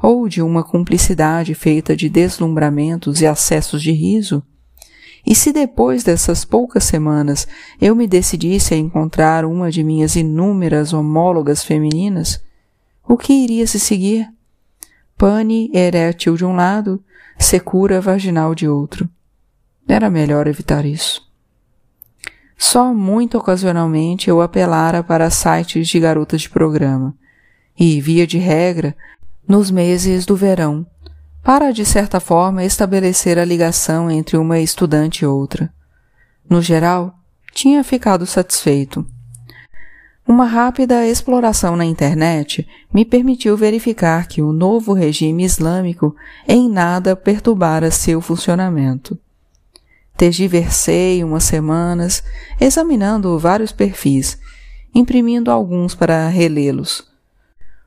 ou 0.02 0.28
de 0.28 0.42
uma 0.42 0.62
cumplicidade 0.62 1.54
feita 1.54 1.96
de 1.96 2.08
deslumbramentos 2.08 3.20
e 3.20 3.26
acessos 3.26 3.82
de 3.82 3.92
riso, 3.92 4.42
e 5.26 5.34
se 5.34 5.52
depois 5.52 6.04
dessas 6.04 6.44
poucas 6.44 6.84
semanas 6.84 7.48
eu 7.80 7.96
me 7.96 8.06
decidisse 8.06 8.74
a 8.74 8.76
encontrar 8.76 9.44
uma 9.44 9.70
de 9.70 9.82
minhas 9.82 10.16
inúmeras 10.16 10.92
homólogas 10.92 11.64
femininas, 11.64 12.42
o 13.08 13.16
que 13.16 13.32
iria 13.32 13.66
se 13.66 13.80
seguir? 13.80 14.28
Pane 15.16 15.70
erétil 15.72 16.36
de 16.36 16.44
um 16.44 16.54
lado, 16.54 17.02
secura 17.38 18.00
vaginal 18.00 18.54
de 18.54 18.68
outro. 18.68 19.08
Era 19.88 20.10
melhor 20.10 20.46
evitar 20.46 20.84
isso. 20.84 21.22
Só 22.56 22.94
muito 22.94 23.37
ocasionalmente 23.38 24.28
eu 24.28 24.40
apelara 24.40 25.02
para 25.02 25.30
sites 25.30 25.88
de 25.88 25.99
garotas 25.99 26.42
de 26.42 26.50
programa, 26.50 27.14
e, 27.78 28.00
via 28.00 28.26
de 28.26 28.38
regra, 28.38 28.96
nos 29.46 29.70
meses 29.70 30.25
do 30.25 30.37
verão, 30.37 30.87
para 31.42 31.73
de 31.73 31.84
certa 31.84 32.20
forma 32.20 32.64
estabelecer 32.64 33.38
a 33.38 33.44
ligação 33.44 34.11
entre 34.11 34.37
uma 34.37 34.58
estudante 34.61 35.25
e 35.25 35.26
outra. 35.26 35.73
No 36.49 36.62
geral, 36.62 37.14
tinha 37.52 37.84
ficado 37.84 38.26
satisfeito. 38.26 39.06
Uma 40.26 40.46
rápida 40.46 41.06
exploração 41.06 41.76
na 41.76 41.84
internet 41.84 42.66
me 42.92 43.04
permitiu 43.04 43.58
verificar 43.58 44.26
que 44.26 44.40
o 44.40 44.54
novo 44.54 44.94
regime 44.94 45.44
islâmico 45.44 46.16
em 46.49 46.68
nada 46.70 47.14
perturbara 47.14 47.90
seu 47.90 48.23
funcionamento. 48.23 49.18
Tergiversei 50.16 51.23
umas 51.25 51.44
semanas, 51.44 52.23
examinando 52.61 53.38
vários 53.38 53.73
perfis, 53.73 54.38
imprimindo 54.94 55.50
alguns 55.50 55.94
para 55.94 56.28
relê-los 56.28 57.14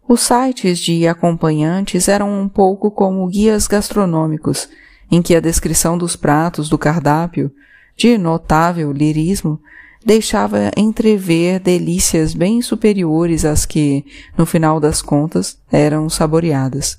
os 0.08 0.22
sites 0.22 0.80
de 0.80 1.06
acompanhantes 1.06 2.08
eram 2.08 2.42
um 2.42 2.48
pouco 2.48 2.90
como 2.90 3.28
guias 3.28 3.68
gastronômicos, 3.68 4.70
em 5.12 5.22
que 5.22 5.36
a 5.36 5.42
descrição 5.42 5.98
dos 5.98 6.16
pratos 6.16 6.70
do 6.70 6.78
cardápio, 6.78 7.52
de 7.96 8.18
notável 8.18 8.92
lirismo, 8.92 9.60
deixava 10.06 10.72
entrever 10.78 11.60
delícias 11.60 12.34
bem 12.34 12.62
superiores 12.62 13.44
às 13.44 13.66
que, 13.66 14.06
no 14.38 14.46
final 14.46 14.80
das 14.80 15.02
contas, 15.02 15.58
eram 15.70 16.10
saboreadas. 16.10 16.98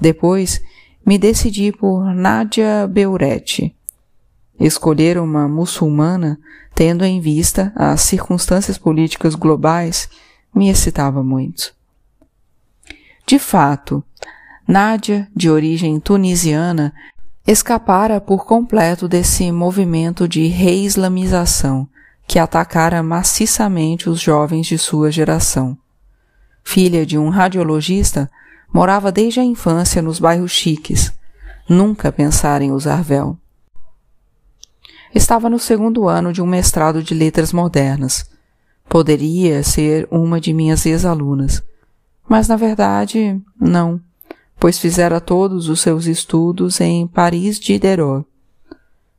Depois, 0.00 0.62
me 1.04 1.18
decidi 1.18 1.72
por 1.72 2.14
Nadia 2.14 2.88
Beuretti. 2.90 3.74
Escolher 4.58 5.18
uma 5.18 5.48
muçulmana, 5.48 6.38
tendo 6.74 7.04
em 7.04 7.20
vista 7.20 7.72
as 7.74 8.00
circunstâncias 8.02 8.78
políticas 8.78 9.34
globais, 9.34 10.08
me 10.54 10.68
excitava 10.68 11.22
muito. 11.22 11.74
De 13.26 13.38
fato, 13.38 14.02
Nádia, 14.66 15.28
de 15.34 15.50
origem 15.50 16.00
tunisiana, 16.00 16.94
escapara 17.46 18.20
por 18.20 18.46
completo 18.46 19.06
desse 19.06 19.50
movimento 19.52 20.26
de 20.26 20.46
reislamização 20.46 21.88
que 22.26 22.38
atacara 22.38 23.02
maciçamente 23.02 24.08
os 24.08 24.20
jovens 24.20 24.66
de 24.66 24.78
sua 24.78 25.10
geração. 25.10 25.76
Filha 26.62 27.04
de 27.04 27.18
um 27.18 27.28
radiologista, 27.28 28.30
morava 28.72 29.12
desde 29.12 29.40
a 29.40 29.44
infância 29.44 30.00
nos 30.00 30.18
bairros 30.18 30.52
chiques. 30.52 31.12
Nunca 31.68 32.10
pensara 32.10 32.64
em 32.64 32.72
usar 32.72 33.02
véu. 33.02 33.38
Estava 35.14 35.48
no 35.48 35.58
segundo 35.58 36.08
ano 36.08 36.32
de 36.32 36.42
um 36.42 36.46
mestrado 36.46 37.02
de 37.02 37.14
letras 37.14 37.52
modernas. 37.52 38.28
Poderia 38.88 39.62
ser 39.62 40.08
uma 40.10 40.40
de 40.40 40.52
minhas 40.52 40.84
ex-alunas 40.84 41.62
mas 42.28 42.48
na 42.48 42.56
verdade, 42.56 43.40
não, 43.60 44.00
pois 44.58 44.78
fizera 44.78 45.20
todos 45.20 45.68
os 45.68 45.80
seus 45.80 46.06
estudos 46.06 46.80
em 46.80 47.06
Paris 47.06 47.60
Diderot. 47.60 48.26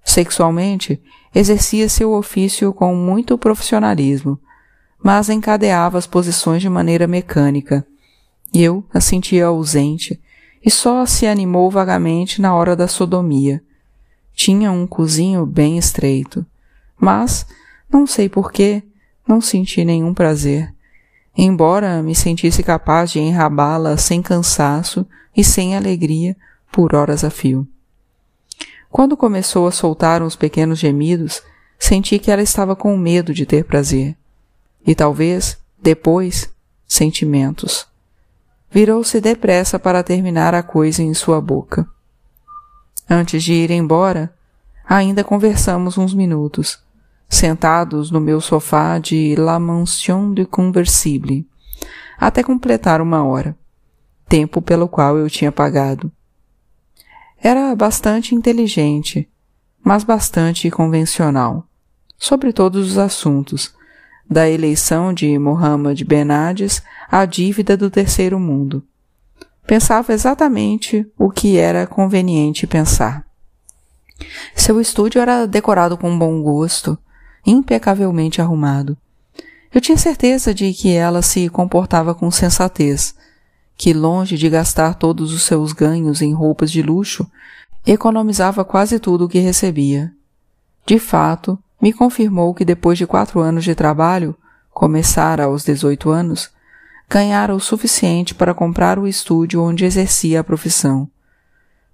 Sexualmente, 0.03 1.01
exercia 1.33 1.89
seu 1.89 2.13
ofício 2.13 2.73
com 2.73 2.95
muito 2.95 3.37
profissionalismo, 3.37 4.39
mas 5.03 5.29
encadeava 5.29 5.97
as 5.97 6.07
posições 6.07 6.61
de 6.61 6.69
maneira 6.69 7.07
mecânica. 7.07 7.85
Eu 8.53 8.83
a 8.93 8.99
sentia 8.99 9.47
ausente 9.47 10.19
e 10.63 10.71
só 10.71 11.05
se 11.05 11.27
animou 11.27 11.69
vagamente 11.69 12.41
na 12.41 12.55
hora 12.55 12.75
da 12.75 12.87
sodomia. 12.87 13.61
Tinha 14.35 14.71
um 14.71 14.85
cozinho 14.85 15.45
bem 15.45 15.77
estreito, 15.77 16.45
mas, 16.99 17.47
não 17.89 18.05
sei 18.05 18.29
porquê, 18.29 18.83
não 19.27 19.41
senti 19.41 19.83
nenhum 19.83 20.13
prazer 20.13 20.75
embora 21.37 22.01
me 22.01 22.15
sentisse 22.15 22.63
capaz 22.63 23.11
de 23.11 23.19
enrabá-la 23.19 23.97
sem 23.97 24.21
cansaço 24.21 25.05
e 25.35 25.43
sem 25.43 25.75
alegria 25.75 26.35
por 26.71 26.95
horas 26.95 27.23
a 27.23 27.29
fio. 27.29 27.67
Quando 28.89 29.17
começou 29.17 29.67
a 29.67 29.71
soltar 29.71 30.21
uns 30.21 30.35
pequenos 30.35 30.79
gemidos, 30.79 31.43
senti 31.77 32.17
que 32.17 32.31
ela 32.31 32.41
estava 32.41 32.75
com 32.75 32.95
medo 32.97 33.33
de 33.33 33.45
ter 33.45 33.65
prazer. 33.65 34.15
E 34.87 34.95
talvez, 34.95 35.57
depois, 35.81 36.49
sentimentos. 36.87 37.85
Virou-se 38.71 39.19
depressa 39.19 39.77
para 39.77 40.03
terminar 40.03 40.53
a 40.53 40.63
coisa 40.63 41.03
em 41.03 41.13
sua 41.13 41.41
boca. 41.41 41.85
Antes 43.09 43.43
de 43.43 43.53
ir 43.53 43.71
embora, 43.71 44.33
ainda 44.87 45.23
conversamos 45.23 45.97
uns 45.97 46.13
minutos 46.13 46.83
sentados 47.27 48.11
no 48.11 48.19
meu 48.19 48.39
sofá 48.39 48.97
de 48.97 49.35
La 49.35 49.59
Mansion 49.59 50.33
de 50.33 50.45
Conversible, 50.45 51.47
até 52.17 52.43
completar 52.43 53.01
uma 53.01 53.23
hora, 53.23 53.57
tempo 54.27 54.61
pelo 54.61 54.87
qual 54.87 55.17
eu 55.17 55.29
tinha 55.29 55.51
pagado. 55.51 56.11
Era 57.37 57.75
bastante 57.75 58.33
inteligente, 58.33 59.29
mas 59.83 60.03
bastante 60.03 60.71
convencional, 60.71 61.67
sobre 62.17 62.51
todos 62.53 62.91
os 62.91 62.97
assuntos, 62.97 63.75
da 64.27 64.49
eleição 64.49 65.13
de 65.13 65.37
Mohammed 65.37 66.03
Benades 66.03 66.81
à 67.09 67.25
dívida 67.25 67.77
do 67.77 67.91
terceiro 67.91 68.39
mundo. 68.39 68.83
Pensava 69.65 70.13
exatamente 70.13 71.05
o 71.17 71.29
que 71.29 71.57
era 71.57 71.87
conveniente 71.87 72.67
pensar. 72.67 73.25
Seu 74.55 74.79
estúdio 74.79 75.19
era 75.19 75.45
decorado 75.45 75.97
com 75.97 76.17
bom 76.17 76.41
gosto, 76.41 76.97
impecavelmente 77.45 78.41
arrumado. 78.41 78.97
Eu 79.73 79.81
tinha 79.81 79.97
certeza 79.97 80.53
de 80.53 80.71
que 80.73 80.93
ela 80.93 81.21
se 81.21 81.49
comportava 81.49 82.15
com 82.15 82.31
sensatez, 82.31 83.15
que 83.75 83.93
longe 83.93 84.37
de 84.37 84.49
gastar 84.49 84.93
todos 84.93 85.33
os 85.33 85.43
seus 85.43 85.73
ganhos 85.73 86.21
em 86.21 86.33
roupas 86.33 86.71
de 86.71 86.81
luxo, 86.81 87.29
economizava 87.85 88.63
quase 88.63 88.99
tudo 88.99 89.25
o 89.25 89.29
que 89.29 89.39
recebia. 89.39 90.13
De 90.85 90.97
fato, 90.97 91.59
me 91.81 91.91
confirmou 91.91 92.53
que 92.53 92.63
depois 92.63 92.97
de 92.97 93.05
quatro 93.05 93.39
anos 93.41 93.63
de 93.63 93.75
trabalho, 93.75 94.35
começara 94.71 95.43
aos 95.43 95.63
18 95.63 96.09
anos, 96.09 96.51
ganhara 97.09 97.55
o 97.55 97.59
suficiente 97.59 98.33
para 98.33 98.53
comprar 98.53 98.97
o 98.97 99.07
estúdio 99.07 99.63
onde 99.63 99.85
exercia 99.85 100.39
a 100.39 100.43
profissão. 100.43 101.09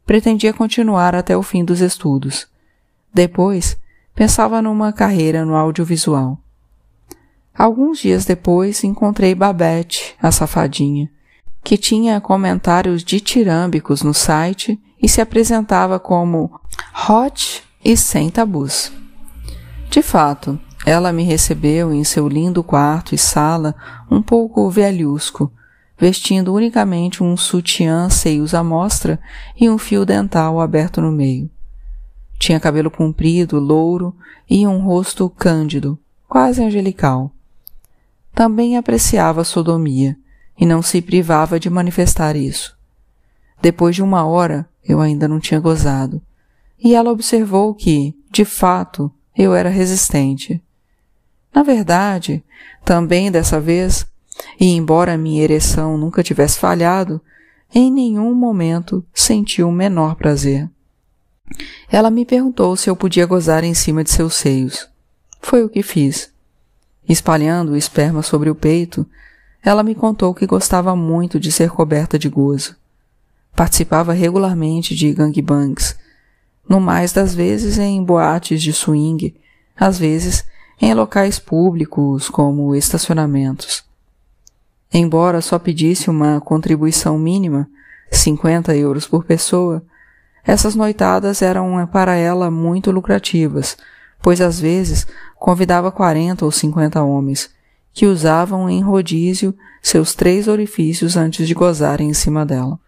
Pretendia 0.05 0.53
continuar 0.53 1.15
até 1.15 1.35
o 1.35 1.43
fim 1.43 1.63
dos 1.63 1.79
estudos. 1.79 2.47
Depois, 3.13 3.77
pensava 4.15 4.61
numa 4.61 4.91
carreira 4.91 5.45
no 5.45 5.55
audiovisual. 5.55 6.37
Alguns 7.57 7.99
dias 7.99 8.25
depois 8.25 8.83
encontrei 8.83 9.35
Babette, 9.35 10.15
a 10.21 10.31
safadinha, 10.31 11.09
que 11.63 11.77
tinha 11.77 12.19
comentários 12.19 13.03
ditirâmbicos 13.03 14.01
no 14.01 14.13
site 14.13 14.79
e 15.01 15.07
se 15.07 15.21
apresentava 15.21 15.99
como 15.99 16.59
hot 17.09 17.63
e 17.83 17.95
sem 17.97 18.29
tabus. 18.29 18.91
De 19.89 20.01
fato, 20.01 20.59
ela 20.85 21.13
me 21.13 21.23
recebeu 21.23 21.93
em 21.93 22.03
seu 22.03 22.27
lindo 22.27 22.63
quarto 22.63 23.13
e 23.13 23.17
sala 23.17 23.75
um 24.09 24.21
pouco 24.21 24.69
velhusco, 24.69 25.51
vestindo 25.97 26.53
unicamente 26.53 27.23
um 27.23 27.37
sutiã 27.37 28.09
seios 28.09 28.55
à 28.55 28.63
mostra 28.63 29.19
e 29.55 29.69
um 29.69 29.77
fio 29.77 30.05
dental 30.05 30.59
aberto 30.59 30.99
no 30.99 31.11
meio. 31.11 31.49
Tinha 32.39 32.59
cabelo 32.59 32.89
comprido, 32.89 33.59
louro 33.59 34.15
e 34.49 34.65
um 34.65 34.79
rosto 34.79 35.29
cândido, 35.29 35.99
quase 36.27 36.63
angelical. 36.63 37.31
Também 38.33 38.77
apreciava 38.77 39.41
a 39.41 39.45
sodomia 39.45 40.17
e 40.57 40.65
não 40.65 40.81
se 40.81 41.01
privava 41.01 41.59
de 41.59 41.69
manifestar 41.69 42.35
isso. 42.35 42.75
Depois 43.61 43.95
de 43.95 44.01
uma 44.01 44.25
hora, 44.25 44.67
eu 44.83 44.99
ainda 44.99 45.27
não 45.27 45.39
tinha 45.39 45.59
gozado, 45.59 46.19
e 46.83 46.95
ela 46.95 47.11
observou 47.11 47.75
que, 47.75 48.15
de 48.31 48.43
fato, 48.43 49.11
eu 49.37 49.53
era 49.53 49.69
resistente. 49.69 50.59
Na 51.53 51.63
verdade, 51.63 52.43
também 52.83 53.31
dessa 53.31 53.59
vez, 53.59 54.05
e 54.59 54.67
embora 54.67 55.17
minha 55.17 55.43
ereção 55.43 55.97
nunca 55.97 56.23
tivesse 56.23 56.57
falhado, 56.57 57.21
em 57.73 57.91
nenhum 57.91 58.33
momento 58.33 59.05
senti 59.13 59.61
o 59.63 59.71
menor 59.71 60.15
prazer. 60.15 60.69
Ela 61.89 62.09
me 62.09 62.25
perguntou 62.25 62.75
se 62.75 62.89
eu 62.89 62.95
podia 62.95 63.25
gozar 63.25 63.63
em 63.63 63.73
cima 63.73 64.03
de 64.03 64.11
seus 64.11 64.35
seios. 64.35 64.89
Foi 65.41 65.63
o 65.63 65.69
que 65.69 65.83
fiz. 65.83 66.31
Espalhando 67.07 67.73
o 67.73 67.77
esperma 67.77 68.21
sobre 68.21 68.49
o 68.49 68.55
peito, 68.55 69.05
ela 69.63 69.83
me 69.83 69.93
contou 69.93 70.33
que 70.33 70.45
gostava 70.45 70.95
muito 70.95 71.39
de 71.39 71.51
ser 71.51 71.69
coberta 71.69 72.17
de 72.17 72.29
gozo. 72.29 72.75
Participava 73.55 74.13
regularmente 74.13 74.95
de 74.95 75.13
gangbangs, 75.13 75.95
no 76.67 76.79
mais 76.79 77.11
das 77.11 77.35
vezes 77.35 77.77
em 77.77 78.01
boates 78.01 78.61
de 78.61 78.71
swing, 78.71 79.35
às 79.75 79.99
vezes 79.99 80.45
em 80.81 80.95
locais 80.95 81.37
públicos 81.37 82.27
como 82.27 82.75
estacionamentos. 82.75 83.83
Embora 84.91 85.39
só 85.39 85.59
pedisse 85.59 86.09
uma 86.09 86.41
contribuição 86.41 87.19
mínima, 87.19 87.69
50 88.11 88.75
euros 88.75 89.05
por 89.05 89.23
pessoa, 89.23 89.83
essas 90.43 90.73
noitadas 90.73 91.43
eram 91.43 91.87
para 91.87 92.15
ela 92.15 92.49
muito 92.49 92.89
lucrativas, 92.89 93.77
pois 94.21 94.41
às 94.41 94.59
vezes 94.59 95.05
convidava 95.35 95.91
40 95.91 96.43
ou 96.43 96.51
50 96.51 97.01
homens, 97.03 97.51
que 97.93 98.07
usavam 98.07 98.67
em 98.67 98.81
rodízio 98.81 99.53
seus 99.83 100.15
três 100.15 100.47
orifícios 100.47 101.15
antes 101.15 101.47
de 101.47 101.53
gozarem 101.53 102.09
em 102.09 102.13
cima 102.13 102.43
dela. 102.43 102.79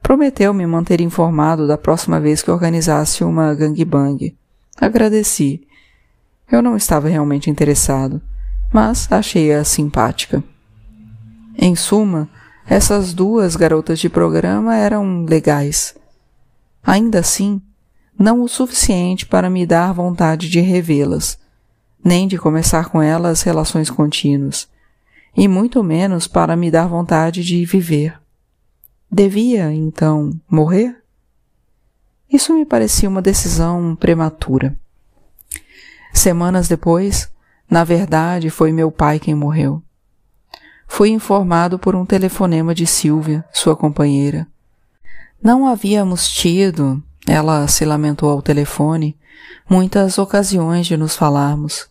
Prometeu 0.00 0.54
me 0.54 0.66
manter 0.66 1.00
informado 1.00 1.66
da 1.66 1.76
próxima 1.76 2.20
vez 2.20 2.42
que 2.42 2.50
organizasse 2.50 3.24
uma 3.24 3.54
gangbang. 3.54 4.36
Agradeci 4.76 5.66
eu 6.52 6.60
não 6.60 6.76
estava 6.76 7.08
realmente 7.08 7.48
interessado, 7.48 8.20
mas 8.70 9.10
achei-a 9.10 9.64
simpática. 9.64 10.44
Em 11.56 11.74
suma, 11.74 12.28
essas 12.66 13.14
duas 13.14 13.56
garotas 13.56 13.98
de 13.98 14.10
programa 14.10 14.76
eram 14.76 15.24
legais. 15.24 15.94
Ainda 16.84 17.20
assim, 17.20 17.60
não 18.18 18.42
o 18.42 18.48
suficiente 18.48 19.24
para 19.24 19.48
me 19.48 19.64
dar 19.64 19.92
vontade 19.92 20.50
de 20.50 20.60
revê-las, 20.60 21.38
nem 22.04 22.28
de 22.28 22.36
começar 22.36 22.90
com 22.90 23.00
elas 23.00 23.40
relações 23.40 23.88
contínuas, 23.88 24.68
e 25.34 25.48
muito 25.48 25.82
menos 25.82 26.26
para 26.26 26.54
me 26.54 26.70
dar 26.70 26.86
vontade 26.86 27.42
de 27.42 27.64
viver. 27.64 28.20
Devia, 29.10 29.72
então, 29.72 30.38
morrer? 30.50 30.96
Isso 32.30 32.54
me 32.54 32.66
parecia 32.66 33.08
uma 33.08 33.22
decisão 33.22 33.96
prematura. 33.96 34.76
Semanas 36.12 36.68
depois, 36.68 37.30
na 37.70 37.84
verdade, 37.84 38.50
foi 38.50 38.72
meu 38.72 38.90
pai 38.90 39.18
quem 39.18 39.34
morreu. 39.34 39.82
Fui 40.86 41.08
informado 41.08 41.78
por 41.78 41.96
um 41.96 42.04
telefonema 42.04 42.74
de 42.74 42.86
Silvia, 42.86 43.44
sua 43.52 43.74
companheira. 43.74 44.46
Não 45.42 45.66
havíamos 45.66 46.28
tido, 46.28 47.02
ela 47.26 47.66
se 47.66 47.84
lamentou 47.84 48.30
ao 48.30 48.42
telefone, 48.42 49.16
muitas 49.68 50.18
ocasiões 50.18 50.86
de 50.86 50.96
nos 50.96 51.16
falarmos. 51.16 51.88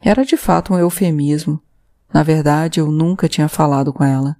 Era 0.00 0.24
de 0.24 0.36
fato 0.36 0.74
um 0.74 0.78
eufemismo. 0.78 1.62
Na 2.12 2.22
verdade, 2.22 2.80
eu 2.80 2.90
nunca 2.90 3.28
tinha 3.28 3.48
falado 3.48 3.92
com 3.92 4.02
ela. 4.02 4.36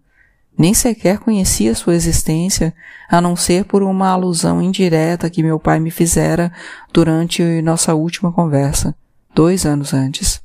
Nem 0.61 0.75
sequer 0.75 1.19
conhecia 1.19 1.75
sua 1.75 1.95
existência, 1.95 2.75
a 3.09 3.19
não 3.19 3.35
ser 3.35 3.65
por 3.65 3.83
uma 3.83 4.11
alusão 4.11 4.61
indireta 4.61 5.31
que 5.31 5.43
meu 5.43 5.59
pai 5.59 5.81
me 5.81 5.91
fizera 5.91 6.53
durante 6.93 7.63
nossa 7.63 7.95
última 7.95 8.31
conversa, 8.31 8.95
dois 9.35 9.65
anos 9.65 9.95
antes. 9.95 10.43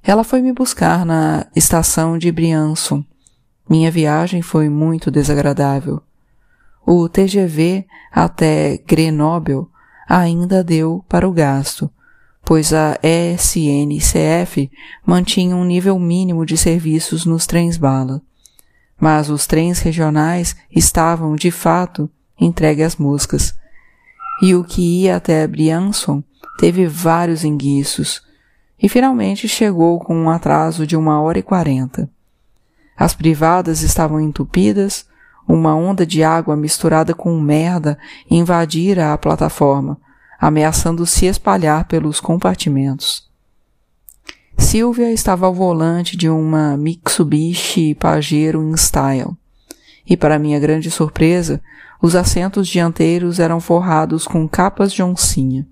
Ela 0.00 0.22
foi 0.22 0.40
me 0.40 0.52
buscar 0.52 1.04
na 1.04 1.44
estação 1.56 2.16
de 2.16 2.30
Briançon. 2.30 3.04
Minha 3.68 3.90
viagem 3.90 4.42
foi 4.42 4.68
muito 4.68 5.10
desagradável. 5.10 6.00
O 6.86 7.08
TGV 7.08 7.88
até 8.12 8.78
Grenoble 8.86 9.66
ainda 10.08 10.62
deu 10.62 11.04
para 11.08 11.28
o 11.28 11.32
gasto, 11.32 11.90
pois 12.44 12.72
a 12.72 12.96
ESNCF 13.02 14.70
mantinha 15.04 15.56
um 15.56 15.64
nível 15.64 15.98
mínimo 15.98 16.46
de 16.46 16.56
serviços 16.56 17.26
nos 17.26 17.44
trens-bala 17.44 18.22
mas 19.00 19.30
os 19.30 19.46
trens 19.46 19.80
regionais 19.80 20.54
estavam, 20.70 21.34
de 21.34 21.50
fato, 21.50 22.10
entregues 22.38 22.86
às 22.86 22.96
moscas. 22.96 23.54
E 24.42 24.54
o 24.54 24.62
que 24.62 25.02
ia 25.02 25.16
até 25.16 25.46
Briançon 25.46 26.22
teve 26.58 26.86
vários 26.86 27.42
enguiços, 27.42 28.22
e 28.82 28.88
finalmente 28.88 29.48
chegou 29.48 29.98
com 29.98 30.14
um 30.14 30.28
atraso 30.28 30.86
de 30.86 30.96
uma 30.96 31.20
hora 31.20 31.38
e 31.38 31.42
quarenta. 31.42 32.08
As 32.96 33.14
privadas 33.14 33.80
estavam 33.80 34.20
entupidas, 34.20 35.06
uma 35.48 35.74
onda 35.74 36.04
de 36.04 36.22
água 36.22 36.54
misturada 36.54 37.14
com 37.14 37.40
merda 37.40 37.98
invadira 38.30 39.12
a 39.12 39.18
plataforma, 39.18 39.98
ameaçando 40.38 41.06
se 41.06 41.26
espalhar 41.26 41.86
pelos 41.86 42.20
compartimentos. 42.20 43.29
Silvia 44.58 45.12
estava 45.12 45.46
ao 45.46 45.54
volante 45.54 46.16
de 46.16 46.28
uma 46.28 46.76
Mitsubishi 46.76 47.94
Pajero 47.94 48.62
InStyle. 48.62 49.36
E 50.06 50.16
para 50.16 50.38
minha 50.38 50.58
grande 50.58 50.90
surpresa, 50.90 51.60
os 52.00 52.16
assentos 52.16 52.68
dianteiros 52.68 53.38
eram 53.38 53.60
forrados 53.60 54.26
com 54.26 54.48
capas 54.48 54.92
de 54.92 55.02
oncinha. 55.02 55.66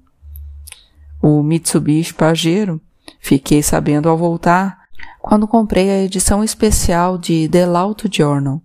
O 1.22 1.42
Mitsubishi 1.42 2.14
Pajero, 2.14 2.80
fiquei 3.20 3.62
sabendo 3.62 4.08
ao 4.08 4.16
voltar, 4.16 4.78
quando 5.20 5.48
comprei 5.48 5.90
a 5.90 6.02
edição 6.02 6.42
especial 6.44 7.18
de 7.18 7.48
The 7.48 7.66
Lauto 7.66 8.08
Journal. 8.10 8.62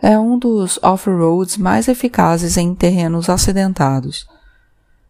É 0.00 0.18
um 0.18 0.38
dos 0.38 0.78
off-roads 0.82 1.56
mais 1.56 1.88
eficazes 1.88 2.56
em 2.56 2.74
terrenos 2.74 3.28
acidentados. 3.28 4.26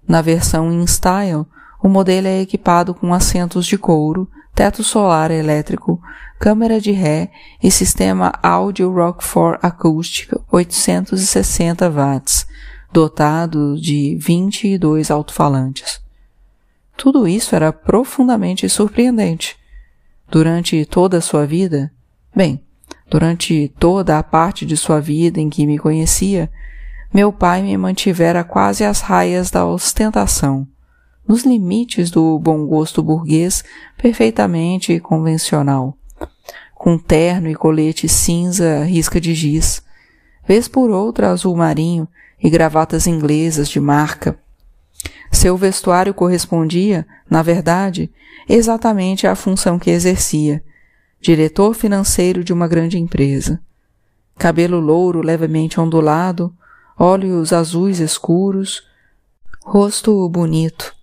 Na 0.07 0.23
versão 0.23 0.73
InStyle, 0.73 1.45
o 1.83 1.89
modelo 1.89 2.29
é 2.29 2.41
equipado 2.41 2.95
com 2.95 3.13
assentos 3.13 3.67
de 3.67 3.77
couro, 3.77 4.29
teto 4.57 4.83
solar 4.83 5.31
elétrico, 5.31 6.01
câmera 6.39 6.81
de 6.81 6.91
ré 6.91 7.31
e 7.63 7.71
sistema 7.71 8.33
áudio 8.43 8.91
Rockford 8.91 9.59
acústica 9.61 10.41
860 10.51 11.91
watts, 11.91 12.47
dotado 12.91 13.79
de 13.79 14.17
22 14.19 15.11
alto-falantes. 15.11 16.01
Tudo 16.97 17.29
isso 17.29 17.55
era 17.55 17.71
profundamente 17.71 18.67
surpreendente, 18.67 19.59
durante 20.27 20.87
toda 20.87 21.19
a 21.19 21.21
sua 21.21 21.45
vida? 21.45 21.93
Bem, 22.35 22.65
durante 23.11 23.71
toda 23.79 24.19
a 24.19 24.23
parte 24.23 24.65
de 24.65 24.75
sua 24.75 25.03
vida 25.03 25.39
em 25.39 25.51
que 25.51 25.67
me 25.67 25.79
conhecia, 25.79 26.51
meu 27.13 27.31
pai 27.31 27.61
me 27.61 27.77
mantivera 27.77 28.43
quase 28.43 28.85
às 28.85 29.03
raias 29.03 29.51
da 29.51 29.67
ostentação, 29.67 30.67
nos 31.27 31.45
limites 31.45 32.11
do 32.11 32.39
bom 32.39 32.67
gosto 32.67 33.03
burguês 33.03 33.65
perfeitamente 33.97 35.01
convencional, 35.01 35.97
com 36.75 36.97
terno 36.97 37.49
e 37.49 37.55
colete 37.55 38.09
cinza 38.09 38.85
risca 38.85 39.21
de 39.21 39.35
giz, 39.35 39.83
vez 40.47 40.69
por 40.69 40.91
outra 40.91 41.31
azul 41.31 41.57
marinho 41.57 42.07
e 42.43 42.49
gravatas 42.49 43.07
inglesas 43.07 43.69
de 43.69 43.81
marca. 43.81 44.39
Seu 45.31 45.57
vestuário 45.57 46.15
correspondia, 46.15 47.07
na 47.29 47.43
verdade, 47.43 48.11
exatamente 48.49 49.27
à 49.27 49.35
função 49.35 49.79
que 49.79 49.91
exercia, 49.91 50.63
diretor 51.21 51.75
financeiro 51.75 52.45
de 52.45 52.53
uma 52.53 52.69
grande 52.69 52.99
empresa. 52.99 53.61
Cabelo 54.39 54.79
louro 54.79 55.21
levemente 55.21 55.81
ondulado, 55.81 56.55
olhos 56.99 57.53
azuis 57.53 57.99
escuros, 57.99 58.83
rosto 59.65 60.29
bonito. 60.29 60.96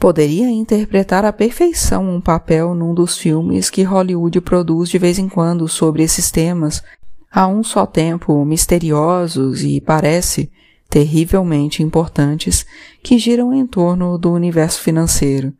Poderia 0.00 0.48
interpretar 0.48 1.26
à 1.26 1.32
perfeição 1.32 2.08
um 2.08 2.22
papel 2.22 2.74
num 2.74 2.94
dos 2.94 3.18
filmes 3.18 3.68
que 3.68 3.82
Hollywood 3.82 4.40
produz 4.40 4.88
de 4.88 4.96
vez 4.96 5.18
em 5.18 5.28
quando 5.28 5.68
sobre 5.68 6.02
esses 6.02 6.30
temas, 6.30 6.82
a 7.30 7.46
um 7.46 7.62
só 7.62 7.84
tempo 7.84 8.42
misteriosos 8.46 9.62
e, 9.62 9.78
parece, 9.78 10.50
terrivelmente 10.88 11.82
importantes, 11.82 12.64
que 13.02 13.18
giram 13.18 13.52
em 13.52 13.66
torno 13.66 14.16
do 14.16 14.32
universo 14.32 14.80
financeiro, 14.80 15.52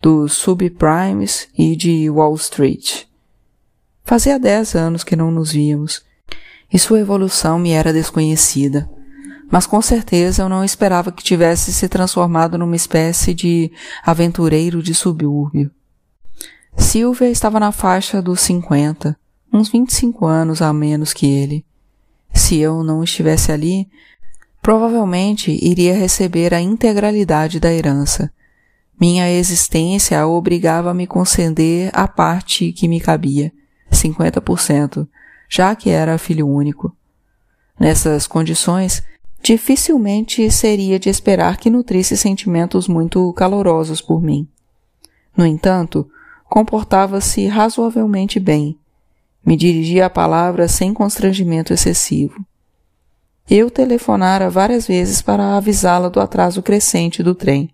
dos 0.00 0.32
subprimes 0.32 1.46
e 1.56 1.76
de 1.76 2.08
Wall 2.08 2.36
Street. 2.36 3.04
Fazia 4.02 4.38
dez 4.38 4.74
anos 4.74 5.04
que 5.04 5.14
não 5.14 5.30
nos 5.30 5.52
víamos, 5.52 6.02
e 6.72 6.78
sua 6.78 7.00
evolução 7.00 7.58
me 7.58 7.72
era 7.72 7.92
desconhecida. 7.92 8.88
Mas 9.50 9.66
com 9.66 9.80
certeza 9.80 10.42
eu 10.42 10.48
não 10.48 10.62
esperava 10.62 11.10
que 11.10 11.22
tivesse 11.22 11.72
se 11.72 11.88
transformado 11.88 12.58
numa 12.58 12.76
espécie 12.76 13.32
de 13.32 13.72
aventureiro 14.04 14.82
de 14.82 14.94
subúrbio. 14.94 15.70
Silvia 16.76 17.30
estava 17.30 17.58
na 17.58 17.72
faixa 17.72 18.20
dos 18.20 18.40
cinquenta, 18.40 19.18
uns 19.52 19.68
vinte 19.68 19.90
e 19.90 19.94
cinco 19.94 20.26
anos 20.26 20.60
a 20.60 20.72
menos 20.72 21.12
que 21.12 21.26
ele. 21.26 21.64
Se 22.32 22.58
eu 22.58 22.84
não 22.84 23.02
estivesse 23.02 23.50
ali, 23.50 23.88
provavelmente 24.60 25.58
iria 25.62 25.94
receber 25.94 26.52
a 26.52 26.60
integralidade 26.60 27.58
da 27.58 27.72
herança. 27.72 28.30
Minha 29.00 29.30
existência 29.30 30.20
a 30.20 30.26
obrigava 30.26 30.90
a 30.90 30.94
me 30.94 31.06
conceder 31.06 31.90
a 31.94 32.06
parte 32.06 32.72
que 32.72 32.86
me 32.86 33.00
cabia, 33.00 33.52
cinquenta 33.90 34.40
por 34.40 34.60
cento, 34.60 35.08
já 35.48 35.74
que 35.74 35.88
era 35.88 36.18
filho 36.18 36.46
único. 36.46 36.94
Nessas 37.80 38.26
condições, 38.26 39.02
dificilmente 39.42 40.50
seria 40.50 40.98
de 40.98 41.08
esperar 41.08 41.56
que 41.56 41.70
nutrisse 41.70 42.16
sentimentos 42.16 42.88
muito 42.88 43.32
calorosos 43.32 44.00
por 44.00 44.22
mim. 44.22 44.48
No 45.36 45.46
entanto, 45.46 46.08
comportava-se 46.44 47.46
razoavelmente 47.46 48.40
bem. 48.40 48.78
Me 49.44 49.56
dirigia 49.56 50.06
a 50.06 50.10
palavra 50.10 50.66
sem 50.68 50.92
constrangimento 50.92 51.72
excessivo. 51.72 52.44
Eu 53.48 53.70
telefonara 53.70 54.50
várias 54.50 54.86
vezes 54.86 55.22
para 55.22 55.56
avisá-la 55.56 56.08
do 56.08 56.20
atraso 56.20 56.62
crescente 56.62 57.22
do 57.22 57.34
trem, 57.34 57.70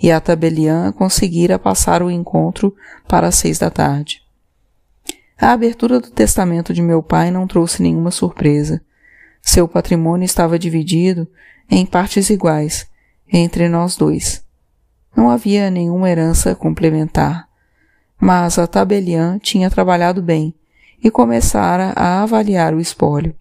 e 0.00 0.12
a 0.12 0.20
tabeliã 0.20 0.92
conseguira 0.92 1.58
passar 1.58 2.02
o 2.02 2.10
encontro 2.10 2.74
para 3.08 3.28
as 3.28 3.36
seis 3.36 3.58
da 3.58 3.70
tarde. 3.70 4.22
A 5.40 5.52
abertura 5.52 6.00
do 6.00 6.10
testamento 6.10 6.74
de 6.74 6.82
meu 6.82 7.02
pai 7.02 7.30
não 7.30 7.46
trouxe 7.46 7.82
nenhuma 7.82 8.10
surpresa. 8.10 8.82
Seu 9.42 9.66
patrimônio 9.66 10.24
estava 10.24 10.58
dividido 10.58 11.26
em 11.70 11.84
partes 11.84 12.30
iguais 12.30 12.86
entre 13.32 13.68
nós 13.68 13.96
dois. 13.96 14.44
Não 15.16 15.30
havia 15.30 15.70
nenhuma 15.70 16.08
herança 16.08 16.54
complementar, 16.54 17.48
mas 18.20 18.58
a 18.58 18.66
tabeliã 18.66 19.38
tinha 19.38 19.70
trabalhado 19.70 20.22
bem 20.22 20.54
e 21.02 21.10
começara 21.10 21.92
a 21.96 22.22
avaliar 22.22 22.74
o 22.74 22.80
espólio. 22.80 23.34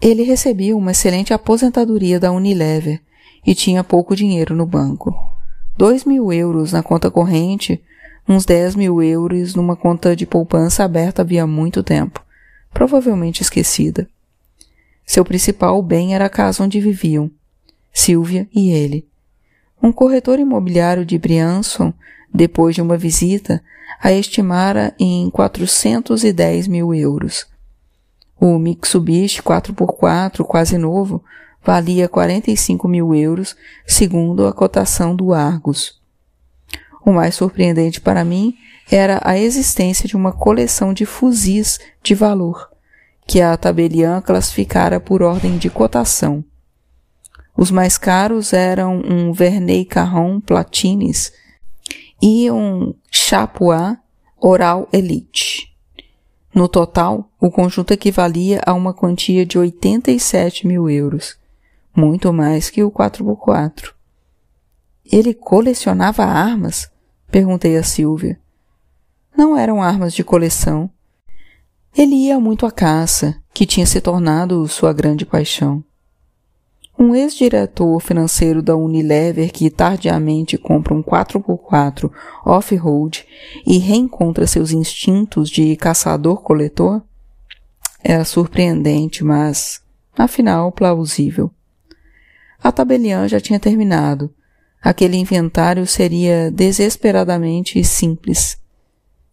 Ele 0.00 0.22
recebia 0.22 0.76
uma 0.76 0.90
excelente 0.90 1.32
aposentadoria 1.32 2.18
da 2.18 2.32
Unilever 2.32 3.00
e 3.46 3.54
tinha 3.54 3.84
pouco 3.84 4.16
dinheiro 4.16 4.54
no 4.54 4.66
banco. 4.66 5.14
Dois 5.76 6.04
mil 6.04 6.32
euros 6.32 6.72
na 6.72 6.82
conta 6.82 7.10
corrente 7.10 7.82
uns 8.28 8.44
10 8.44 8.76
mil 8.76 9.02
euros 9.02 9.54
numa 9.54 9.76
conta 9.76 10.14
de 10.14 10.26
poupança 10.26 10.84
aberta 10.84 11.22
havia 11.22 11.46
muito 11.46 11.82
tempo, 11.82 12.24
provavelmente 12.72 13.42
esquecida. 13.42 14.08
Seu 15.12 15.26
principal 15.26 15.82
bem 15.82 16.14
era 16.14 16.24
a 16.24 16.30
casa 16.30 16.64
onde 16.64 16.80
viviam, 16.80 17.30
Silvia 17.92 18.48
e 18.50 18.70
ele. 18.70 19.06
Um 19.82 19.92
corretor 19.92 20.38
imobiliário 20.38 21.04
de 21.04 21.18
Briançon, 21.18 21.92
depois 22.32 22.74
de 22.74 22.80
uma 22.80 22.96
visita, 22.96 23.62
a 24.02 24.10
estimara 24.10 24.94
em 24.98 25.28
410 25.28 26.66
mil 26.66 26.94
euros. 26.94 27.46
O 28.40 28.58
Mitsubishi 28.58 29.42
4x4, 29.42 30.46
quase 30.46 30.78
novo, 30.78 31.22
valia 31.62 32.08
45 32.08 32.88
mil 32.88 33.14
euros, 33.14 33.54
segundo 33.86 34.46
a 34.46 34.52
cotação 34.54 35.14
do 35.14 35.34
Argus. 35.34 36.00
O 37.04 37.12
mais 37.12 37.34
surpreendente 37.34 38.00
para 38.00 38.24
mim 38.24 38.54
era 38.90 39.20
a 39.22 39.38
existência 39.38 40.08
de 40.08 40.16
uma 40.16 40.32
coleção 40.32 40.94
de 40.94 41.04
fuzis 41.04 41.78
de 42.02 42.14
valor, 42.14 42.71
que 43.26 43.40
a 43.40 43.56
tabeliã 43.56 44.20
classificara 44.20 45.00
por 45.00 45.22
ordem 45.22 45.58
de 45.58 45.70
cotação. 45.70 46.44
Os 47.56 47.70
mais 47.70 47.98
caros 47.98 48.52
eram 48.52 49.00
um 49.00 49.32
Verney 49.32 49.84
Carron 49.84 50.40
Platines 50.40 51.32
e 52.20 52.50
um 52.50 52.94
Chapuis 53.10 53.96
Oral 54.40 54.88
Elite. 54.92 55.72
No 56.54 56.68
total, 56.68 57.30
o 57.40 57.50
conjunto 57.50 57.92
equivalia 57.92 58.60
a 58.66 58.74
uma 58.74 58.92
quantia 58.92 59.46
de 59.46 59.58
87 59.58 60.66
mil 60.66 60.88
euros, 60.90 61.38
muito 61.96 62.32
mais 62.32 62.68
que 62.68 62.82
o 62.82 62.90
4x4. 62.90 63.92
Ele 65.10 65.32
colecionava 65.32 66.24
armas? 66.24 66.90
Perguntei 67.30 67.76
a 67.76 67.82
Silvia. 67.82 68.38
Não 69.36 69.56
eram 69.56 69.82
armas 69.82 70.12
de 70.12 70.22
coleção. 70.22 70.90
Ele 71.96 72.14
ia 72.14 72.40
muito 72.40 72.64
à 72.64 72.70
caça, 72.70 73.36
que 73.52 73.66
tinha 73.66 73.86
se 73.86 74.00
tornado 74.00 74.66
sua 74.66 74.92
grande 74.92 75.26
paixão. 75.26 75.84
Um 76.98 77.14
ex-diretor 77.14 78.00
financeiro 78.00 78.62
da 78.62 78.76
Unilever 78.76 79.50
que 79.52 79.70
tardiamente 79.70 80.56
compra 80.56 80.94
um 80.94 81.02
4x4 81.02 82.10
off-road 82.44 83.26
e 83.66 83.78
reencontra 83.78 84.46
seus 84.46 84.72
instintos 84.72 85.50
de 85.50 85.74
caçador-coletor? 85.76 87.02
Era 88.04 88.24
surpreendente, 88.24 89.24
mas, 89.24 89.82
afinal, 90.16 90.70
plausível. 90.70 91.50
A 92.62 92.70
tabeliã 92.70 93.26
já 93.26 93.40
tinha 93.40 93.58
terminado 93.58 94.32
aquele 94.82 95.16
inventário 95.16 95.86
seria 95.86 96.50
desesperadamente 96.50 97.82
simples. 97.84 98.58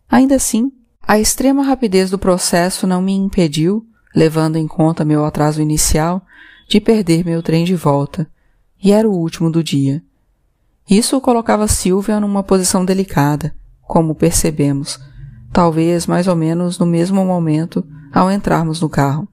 Ainda 0.07 0.35
assim, 0.35 0.71
a 1.09 1.17
extrema 1.17 1.63
rapidez 1.63 2.11
do 2.11 2.19
processo 2.19 2.85
não 2.85 3.01
me 3.01 3.13
impediu, 3.13 3.83
levando 4.15 4.57
em 4.57 4.67
conta 4.67 5.03
meu 5.03 5.25
atraso 5.25 5.59
inicial, 5.59 6.21
de 6.67 6.79
perder 6.79 7.25
meu 7.25 7.41
trem 7.41 7.65
de 7.65 7.75
volta, 7.75 8.29
e 8.79 8.91
era 8.91 9.09
o 9.09 9.11
último 9.11 9.49
do 9.49 9.63
dia. 9.63 10.03
Isso 10.87 11.19
colocava 11.19 11.67
Silvia 11.67 12.19
numa 12.19 12.43
posição 12.43 12.85
delicada, 12.85 13.55
como 13.81 14.13
percebemos, 14.13 14.99
talvez 15.51 16.05
mais 16.05 16.27
ou 16.27 16.35
menos 16.35 16.77
no 16.77 16.85
mesmo 16.85 17.25
momento 17.25 17.83
ao 18.13 18.29
entrarmos 18.29 18.79
no 18.79 18.87
carro. 18.87 19.27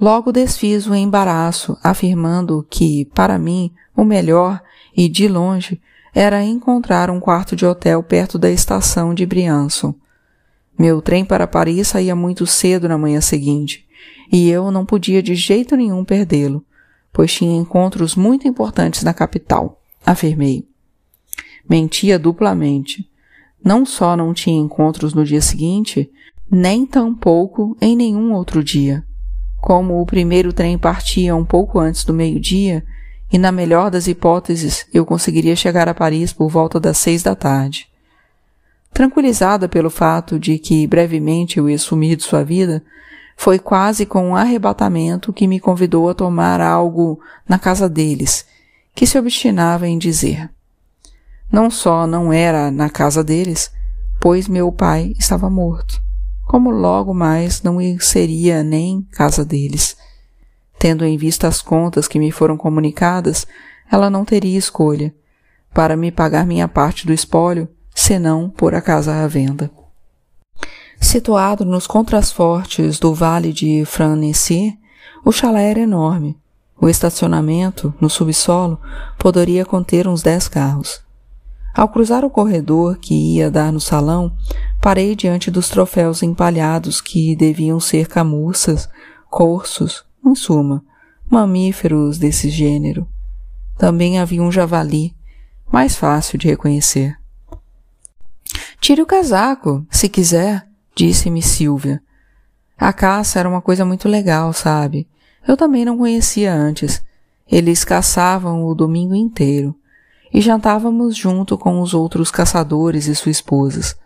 Logo 0.00 0.32
desfiz 0.32 0.88
o 0.88 0.96
embaraço, 0.96 1.78
afirmando 1.80 2.66
que, 2.68 3.04
para 3.14 3.38
mim, 3.38 3.70
o 3.96 4.02
melhor 4.02 4.60
e, 4.96 5.08
de 5.08 5.28
longe, 5.28 5.80
era 6.12 6.42
encontrar 6.42 7.08
um 7.08 7.20
quarto 7.20 7.54
de 7.54 7.64
hotel 7.64 8.02
perto 8.02 8.36
da 8.36 8.50
estação 8.50 9.14
de 9.14 9.24
Briançon. 9.24 9.94
Meu 10.78 11.00
trem 11.00 11.24
para 11.24 11.46
Paris 11.46 11.88
saía 11.88 12.14
muito 12.14 12.46
cedo 12.46 12.88
na 12.88 12.98
manhã 12.98 13.20
seguinte, 13.20 13.86
e 14.30 14.50
eu 14.50 14.70
não 14.70 14.84
podia 14.84 15.22
de 15.22 15.34
jeito 15.34 15.74
nenhum 15.76 16.04
perdê-lo, 16.04 16.64
pois 17.12 17.32
tinha 17.32 17.56
encontros 17.56 18.14
muito 18.14 18.46
importantes 18.46 19.02
na 19.02 19.14
capital, 19.14 19.80
afirmei. 20.04 20.66
Mentia 21.68 22.18
duplamente. 22.18 23.08
Não 23.64 23.86
só 23.86 24.16
não 24.16 24.34
tinha 24.34 24.60
encontros 24.60 25.14
no 25.14 25.24
dia 25.24 25.40
seguinte, 25.40 26.10
nem 26.50 26.86
tampouco 26.86 27.76
em 27.80 27.96
nenhum 27.96 28.32
outro 28.34 28.62
dia. 28.62 29.02
Como 29.60 30.00
o 30.00 30.06
primeiro 30.06 30.52
trem 30.52 30.78
partia 30.78 31.34
um 31.34 31.44
pouco 31.44 31.80
antes 31.80 32.04
do 32.04 32.12
meio-dia, 32.12 32.84
e 33.32 33.38
na 33.38 33.50
melhor 33.50 33.90
das 33.90 34.06
hipóteses 34.06 34.86
eu 34.92 35.04
conseguiria 35.04 35.56
chegar 35.56 35.88
a 35.88 35.94
Paris 35.94 36.32
por 36.32 36.48
volta 36.48 36.78
das 36.78 36.98
seis 36.98 37.22
da 37.22 37.34
tarde. 37.34 37.88
Tranquilizada 38.96 39.68
pelo 39.68 39.90
fato 39.90 40.38
de 40.38 40.58
que 40.58 40.86
brevemente 40.86 41.58
eu 41.58 41.68
ia 41.68 41.78
sumir 41.78 42.16
de 42.16 42.22
sua 42.22 42.42
vida, 42.42 42.82
foi 43.36 43.58
quase 43.58 44.06
com 44.06 44.30
um 44.30 44.34
arrebatamento 44.34 45.34
que 45.34 45.46
me 45.46 45.60
convidou 45.60 46.08
a 46.08 46.14
tomar 46.14 46.62
algo 46.62 47.20
na 47.46 47.58
casa 47.58 47.90
deles, 47.90 48.46
que 48.94 49.06
se 49.06 49.18
obstinava 49.18 49.86
em 49.86 49.98
dizer. 49.98 50.48
Não 51.52 51.68
só 51.68 52.06
não 52.06 52.32
era 52.32 52.70
na 52.70 52.88
casa 52.88 53.22
deles, 53.22 53.70
pois 54.18 54.48
meu 54.48 54.72
pai 54.72 55.12
estava 55.18 55.50
morto, 55.50 56.00
como 56.46 56.70
logo 56.70 57.12
mais 57.12 57.62
não 57.62 57.76
seria 58.00 58.62
nem 58.62 59.02
casa 59.12 59.44
deles. 59.44 59.94
Tendo 60.78 61.04
em 61.04 61.18
vista 61.18 61.46
as 61.46 61.60
contas 61.60 62.08
que 62.08 62.18
me 62.18 62.32
foram 62.32 62.56
comunicadas, 62.56 63.46
ela 63.92 64.08
não 64.08 64.24
teria 64.24 64.58
escolha 64.58 65.14
para 65.74 65.98
me 65.98 66.10
pagar 66.10 66.46
minha 66.46 66.66
parte 66.66 67.06
do 67.06 67.12
espólio, 67.12 67.68
senão 67.96 68.50
por 68.50 68.74
a 68.74 68.80
casa 68.82 69.24
à 69.24 69.26
venda. 69.26 69.70
Situado 71.00 71.64
nos 71.64 71.86
contrasfortes 71.86 72.98
do 72.98 73.14
vale 73.14 73.52
de 73.52 73.84
Franessy, 73.86 74.78
o 75.24 75.32
chalé 75.32 75.70
era 75.70 75.80
enorme. 75.80 76.38
O 76.78 76.88
estacionamento, 76.88 77.92
no 77.98 78.10
subsolo, 78.10 78.78
poderia 79.18 79.64
conter 79.64 80.06
uns 80.06 80.22
dez 80.22 80.46
carros. 80.46 81.00
Ao 81.74 81.88
cruzar 81.88 82.22
o 82.22 82.30
corredor 82.30 82.98
que 82.98 83.14
ia 83.14 83.50
dar 83.50 83.72
no 83.72 83.80
salão, 83.80 84.36
parei 84.80 85.16
diante 85.16 85.50
dos 85.50 85.68
troféus 85.70 86.22
empalhados 86.22 87.00
que 87.00 87.34
deviam 87.34 87.80
ser 87.80 88.08
camurças, 88.08 88.88
corços, 89.30 90.04
em 90.24 90.34
suma, 90.34 90.84
mamíferos 91.30 92.18
desse 92.18 92.50
gênero. 92.50 93.08
Também 93.78 94.18
havia 94.18 94.42
um 94.42 94.52
javali, 94.52 95.14
mais 95.72 95.96
fácil 95.96 96.38
de 96.38 96.46
reconhecer. 96.46 97.16
Tire 98.80 99.02
o 99.02 99.06
casaco, 99.06 99.86
se 99.90 100.08
quiser, 100.08 100.66
disse-me 100.94 101.42
Silvia. 101.42 102.02
A 102.78 102.92
caça 102.92 103.38
era 103.38 103.48
uma 103.48 103.62
coisa 103.62 103.84
muito 103.84 104.08
legal, 104.08 104.52
sabe? 104.52 105.08
Eu 105.46 105.56
também 105.56 105.84
não 105.84 105.96
conhecia 105.96 106.52
antes. 106.52 107.02
Eles 107.50 107.84
caçavam 107.84 108.64
o 108.64 108.74
domingo 108.74 109.14
inteiro 109.14 109.74
e 110.32 110.40
jantávamos 110.40 111.16
junto 111.16 111.56
com 111.56 111.80
os 111.80 111.94
outros 111.94 112.30
caçadores 112.30 113.06
e 113.06 113.14
suas 113.14 113.36
esposas, 113.36 113.96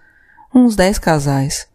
uns 0.54 0.76
dez 0.76 0.98
casais. 0.98 1.66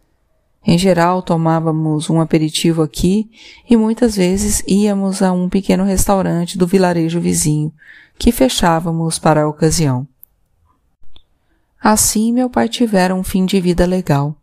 Em 0.64 0.78
geral, 0.78 1.22
tomávamos 1.22 2.10
um 2.10 2.20
aperitivo 2.20 2.82
aqui 2.82 3.30
e 3.68 3.76
muitas 3.76 4.16
vezes 4.16 4.62
íamos 4.66 5.22
a 5.22 5.32
um 5.32 5.48
pequeno 5.48 5.84
restaurante 5.84 6.58
do 6.58 6.66
vilarejo 6.66 7.20
vizinho, 7.20 7.72
que 8.18 8.32
fechávamos 8.32 9.18
para 9.18 9.42
a 9.42 9.48
ocasião. 9.48 10.08
Assim, 11.80 12.32
meu 12.32 12.48
pai 12.48 12.68
tivera 12.68 13.14
um 13.14 13.22
fim 13.22 13.44
de 13.44 13.60
vida 13.60 13.86
legal. 13.86 14.34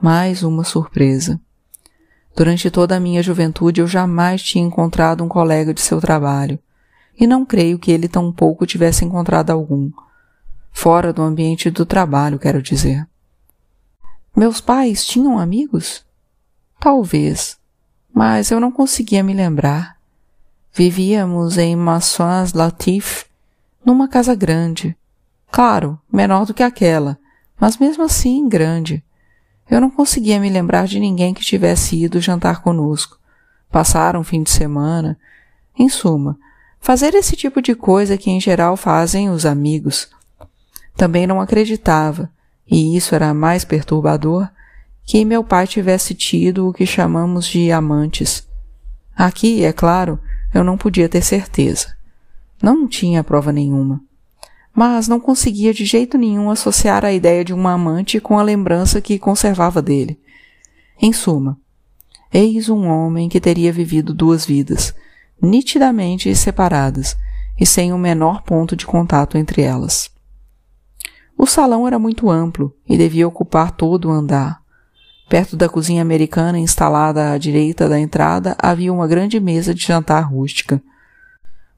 Mais 0.00 0.42
uma 0.42 0.64
surpresa. 0.64 1.40
Durante 2.36 2.70
toda 2.70 2.96
a 2.96 3.00
minha 3.00 3.22
juventude 3.22 3.80
eu 3.80 3.86
jamais 3.88 4.42
tinha 4.42 4.64
encontrado 4.64 5.24
um 5.24 5.28
colega 5.28 5.74
de 5.74 5.80
seu 5.80 6.00
trabalho, 6.00 6.58
e 7.18 7.26
não 7.26 7.44
creio 7.44 7.78
que 7.78 7.90
ele 7.90 8.06
tampouco 8.06 8.64
tivesse 8.64 9.04
encontrado 9.04 9.50
algum. 9.50 9.90
Fora 10.70 11.12
do 11.12 11.22
ambiente 11.22 11.68
do 11.68 11.84
trabalho, 11.84 12.38
quero 12.38 12.62
dizer. 12.62 13.08
Meus 14.36 14.60
pais 14.60 15.04
tinham 15.04 15.36
amigos? 15.36 16.04
Talvez, 16.78 17.58
mas 18.14 18.52
eu 18.52 18.60
não 18.60 18.70
conseguia 18.70 19.24
me 19.24 19.34
lembrar. 19.34 19.96
Vivíamos 20.72 21.58
em 21.58 21.74
Maçons 21.74 22.52
Latif, 22.52 23.24
numa 23.84 24.06
casa 24.06 24.36
grande. 24.36 24.96
Claro, 25.50 25.98
menor 26.12 26.46
do 26.46 26.54
que 26.54 26.62
aquela, 26.62 27.18
mas 27.58 27.76
mesmo 27.76 28.04
assim 28.04 28.48
grande. 28.48 29.02
Eu 29.70 29.80
não 29.80 29.90
conseguia 29.90 30.40
me 30.40 30.48
lembrar 30.48 30.86
de 30.86 30.98
ninguém 30.98 31.34
que 31.34 31.44
tivesse 31.44 31.96
ido 31.96 32.20
jantar 32.20 32.62
conosco, 32.62 33.18
passar 33.70 34.16
um 34.16 34.24
fim 34.24 34.42
de 34.42 34.50
semana. 34.50 35.18
Em 35.78 35.88
suma, 35.88 36.38
fazer 36.80 37.14
esse 37.14 37.36
tipo 37.36 37.62
de 37.62 37.74
coisa 37.74 38.16
que 38.16 38.30
em 38.30 38.40
geral 38.40 38.76
fazem 38.76 39.30
os 39.30 39.44
amigos. 39.44 40.08
Também 40.96 41.26
não 41.26 41.40
acreditava, 41.40 42.30
e 42.66 42.96
isso 42.96 43.14
era 43.14 43.32
mais 43.32 43.64
perturbador, 43.64 44.48
que 45.04 45.24
meu 45.24 45.44
pai 45.44 45.66
tivesse 45.66 46.14
tido 46.14 46.68
o 46.68 46.72
que 46.72 46.84
chamamos 46.84 47.46
de 47.46 47.70
amantes. 47.70 48.46
Aqui, 49.16 49.64
é 49.64 49.72
claro, 49.72 50.18
eu 50.52 50.62
não 50.64 50.76
podia 50.76 51.08
ter 51.08 51.22
certeza. 51.22 51.96
Não 52.62 52.88
tinha 52.88 53.24
prova 53.24 53.52
nenhuma. 53.52 54.00
Mas 54.78 55.08
não 55.08 55.18
conseguia 55.18 55.74
de 55.74 55.84
jeito 55.84 56.16
nenhum 56.16 56.48
associar 56.50 57.04
a 57.04 57.12
ideia 57.12 57.44
de 57.44 57.52
uma 57.52 57.72
amante 57.72 58.20
com 58.20 58.38
a 58.38 58.44
lembrança 58.44 59.00
que 59.00 59.18
conservava 59.18 59.82
dele. 59.82 60.20
Em 61.02 61.12
suma, 61.12 61.58
eis 62.32 62.68
um 62.68 62.86
homem 62.86 63.28
que 63.28 63.40
teria 63.40 63.72
vivido 63.72 64.14
duas 64.14 64.46
vidas, 64.46 64.94
nitidamente 65.42 66.32
separadas 66.32 67.16
e 67.58 67.66
sem 67.66 67.92
o 67.92 67.98
menor 67.98 68.42
ponto 68.42 68.76
de 68.76 68.86
contato 68.86 69.36
entre 69.36 69.62
elas. 69.62 70.12
O 71.36 71.44
salão 71.44 71.84
era 71.84 71.98
muito 71.98 72.30
amplo 72.30 72.72
e 72.88 72.96
devia 72.96 73.26
ocupar 73.26 73.72
todo 73.72 74.06
o 74.06 74.12
andar. 74.12 74.62
Perto 75.28 75.56
da 75.56 75.68
cozinha 75.68 76.02
americana 76.02 76.56
instalada 76.56 77.32
à 77.32 77.36
direita 77.36 77.88
da 77.88 77.98
entrada 77.98 78.56
havia 78.56 78.92
uma 78.92 79.08
grande 79.08 79.40
mesa 79.40 79.74
de 79.74 79.84
jantar 79.84 80.20
rústica. 80.20 80.80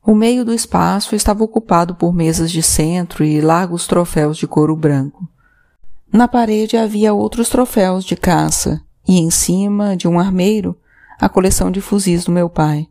O 0.04 0.14
meio 0.14 0.44
do 0.44 0.54
espaço 0.54 1.14
estava 1.14 1.44
ocupado 1.44 1.94
por 1.94 2.14
mesas 2.14 2.50
de 2.50 2.62
centro 2.62 3.22
e 3.22 3.40
largos 3.40 3.86
troféus 3.86 4.38
de 4.38 4.46
couro 4.46 4.74
branco. 4.74 5.28
Na 6.12 6.26
parede 6.26 6.76
havia 6.76 7.12
outros 7.12 7.48
troféus 7.48 8.04
de 8.04 8.16
caça 8.16 8.80
e 9.06 9.18
em 9.18 9.30
cima 9.30 9.96
de 9.96 10.08
um 10.08 10.18
armeiro 10.18 10.76
a 11.20 11.28
coleção 11.28 11.70
de 11.70 11.80
fuzis 11.80 12.24
do 12.24 12.32
meu 12.32 12.48
pai. 12.48 12.88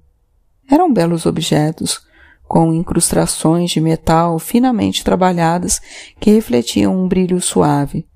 Eram 0.70 0.94
belos 0.94 1.26
objetos, 1.26 2.02
com 2.48 2.74
incrustações 2.74 3.72
de 3.72 3.82
metal 3.82 4.38
finamente 4.38 5.04
trabalhadas 5.04 5.82
que 6.20 6.32
refletiam 6.32 6.96
um 6.96 7.08
brilho 7.08 7.42
suave. 7.42 8.08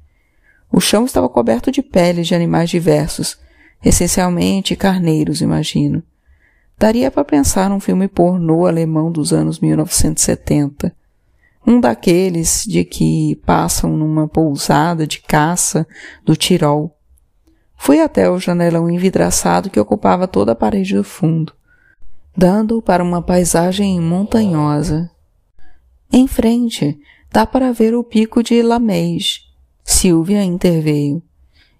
O 0.71 0.79
chão 0.79 1.05
estava 1.05 1.27
coberto 1.27 1.71
de 1.71 1.81
peles 1.81 2.27
de 2.27 2.35
animais 2.35 2.69
diversos, 2.69 3.37
essencialmente 3.83 4.75
carneiros, 4.75 5.41
imagino. 5.41 6.03
Daria 6.83 7.09
para 7.09 7.23
pensar 7.23 7.69
num 7.69 7.79
filme 7.79 8.09
pornô 8.09 8.65
alemão 8.65 9.09
dos 9.09 9.31
anos 9.31 9.57
1970. 9.57 10.93
Um 11.65 11.79
daqueles 11.79 12.65
de 12.67 12.83
que 12.83 13.37
passam 13.45 13.95
numa 13.95 14.27
pousada 14.27 15.07
de 15.07 15.21
caça 15.21 15.87
do 16.25 16.35
Tirol. 16.35 16.93
Fui 17.77 18.01
até 18.01 18.29
o 18.29 18.37
janelão 18.37 18.89
envidraçado 18.89 19.69
que 19.69 19.79
ocupava 19.79 20.27
toda 20.27 20.51
a 20.51 20.55
parede 20.55 20.93
do 20.93 21.05
fundo 21.05 21.53
dando 22.35 22.81
para 22.81 23.01
uma 23.01 23.21
paisagem 23.21 24.01
montanhosa. 24.01 25.09
Em 26.11 26.27
frente, 26.27 26.99
dá 27.31 27.47
para 27.47 27.71
ver 27.71 27.95
o 27.95 28.03
pico 28.03 28.43
de 28.43 28.61
Lameix. 28.61 29.49
Silvia 29.85 30.43
interveio. 30.43 31.23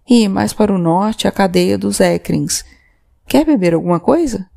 E 0.08 0.30
mais 0.30 0.54
para 0.54 0.74
o 0.74 0.78
norte, 0.78 1.28
a 1.28 1.32
cadeia 1.32 1.78
dos 1.78 2.00
Écrins. 2.00 2.64
Quer 3.28 3.46
beber 3.46 3.74
alguma 3.74 4.00
coisa? 4.00 4.50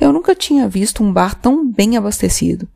Eu 0.00 0.12
nunca 0.12 0.34
tinha 0.34 0.68
visto 0.68 1.02
um 1.02 1.12
bar 1.12 1.34
tão 1.34 1.70
bem 1.70 1.96
abastecido. 1.96 2.68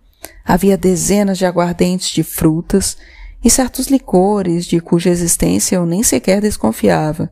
Havia 0.45 0.77
dezenas 0.77 1.39
de 1.39 1.47
aguardentes 1.47 2.11
de 2.11 2.23
frutas 2.23 2.97
e 3.43 3.51
certos 3.51 3.89
licores 3.89 4.67
de 4.67 4.81
cuja 4.81 5.11
existência 5.11 5.77
eu 5.77 5.87
nem 5.87 6.03
sequer 6.03 6.41
desconfiava, 6.41 7.31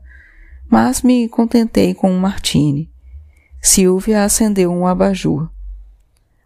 mas 0.69 1.03
me 1.03 1.29
contentei 1.29 1.95
com 1.95 2.11
um 2.11 2.19
martini. 2.19 2.91
Silvia 3.61 4.25
acendeu 4.25 4.71
um 4.73 4.87
abajur. 4.87 5.49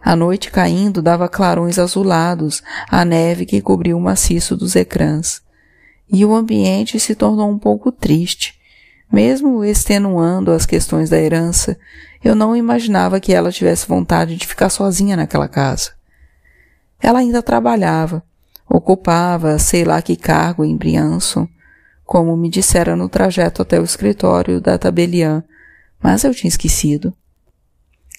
A 0.02 0.16
noite 0.16 0.50
caindo 0.50 1.02
dava 1.02 1.28
clarões 1.28 1.78
azulados 1.78 2.62
à 2.88 3.04
neve 3.04 3.44
que 3.44 3.60
cobriu 3.60 3.98
o 3.98 4.00
maciço 4.00 4.56
dos 4.56 4.74
ecrãs. 4.74 5.42
E 6.10 6.24
o 6.24 6.34
ambiente 6.34 6.98
se 6.98 7.14
tornou 7.14 7.50
um 7.50 7.58
pouco 7.58 7.92
triste. 7.92 8.58
Mesmo 9.12 9.64
extenuando 9.64 10.52
as 10.52 10.64
questões 10.64 11.10
da 11.10 11.18
herança, 11.18 11.76
eu 12.22 12.34
não 12.34 12.54
imaginava 12.54 13.18
que 13.18 13.32
ela 13.32 13.50
tivesse 13.50 13.88
vontade 13.88 14.36
de 14.36 14.46
ficar 14.46 14.68
sozinha 14.68 15.16
naquela 15.16 15.48
casa. 15.48 15.92
Ela 17.00 17.18
ainda 17.18 17.42
trabalhava, 17.42 18.22
ocupava 18.68 19.58
sei 19.58 19.84
lá 19.84 20.00
que 20.00 20.14
cargo 20.14 20.64
em 20.64 20.76
Briançon, 20.76 21.48
como 22.04 22.36
me 22.36 22.48
dissera 22.48 22.94
no 22.94 23.08
trajeto 23.08 23.62
até 23.62 23.80
o 23.80 23.84
escritório 23.84 24.60
da 24.60 24.78
Tabelian, 24.78 25.42
mas 26.00 26.22
eu 26.22 26.34
tinha 26.34 26.48
esquecido. 26.48 27.12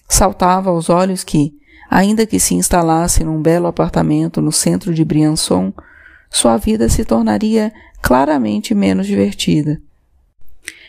Saltava 0.09 0.71
aos 0.71 0.89
olhos 0.89 1.23
que, 1.23 1.53
ainda 1.89 2.25
que 2.25 2.39
se 2.39 2.53
instalasse 2.53 3.23
num 3.23 3.41
belo 3.41 3.67
apartamento 3.67 4.41
no 4.41 4.51
centro 4.51 4.93
de 4.93 5.05
Briançon, 5.05 5.73
sua 6.29 6.57
vida 6.57 6.89
se 6.89 7.05
tornaria 7.05 7.71
claramente 8.01 8.73
menos 8.73 9.07
divertida. 9.07 9.81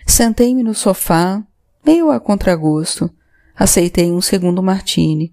Sentei-me 0.07 0.63
no 0.63 0.75
sofá, 0.75 1.43
meio 1.85 2.11
a 2.11 2.21
contragosto. 2.21 3.11
Aceitei 3.55 4.11
um 4.11 4.21
segundo 4.21 4.63
martini, 4.63 5.33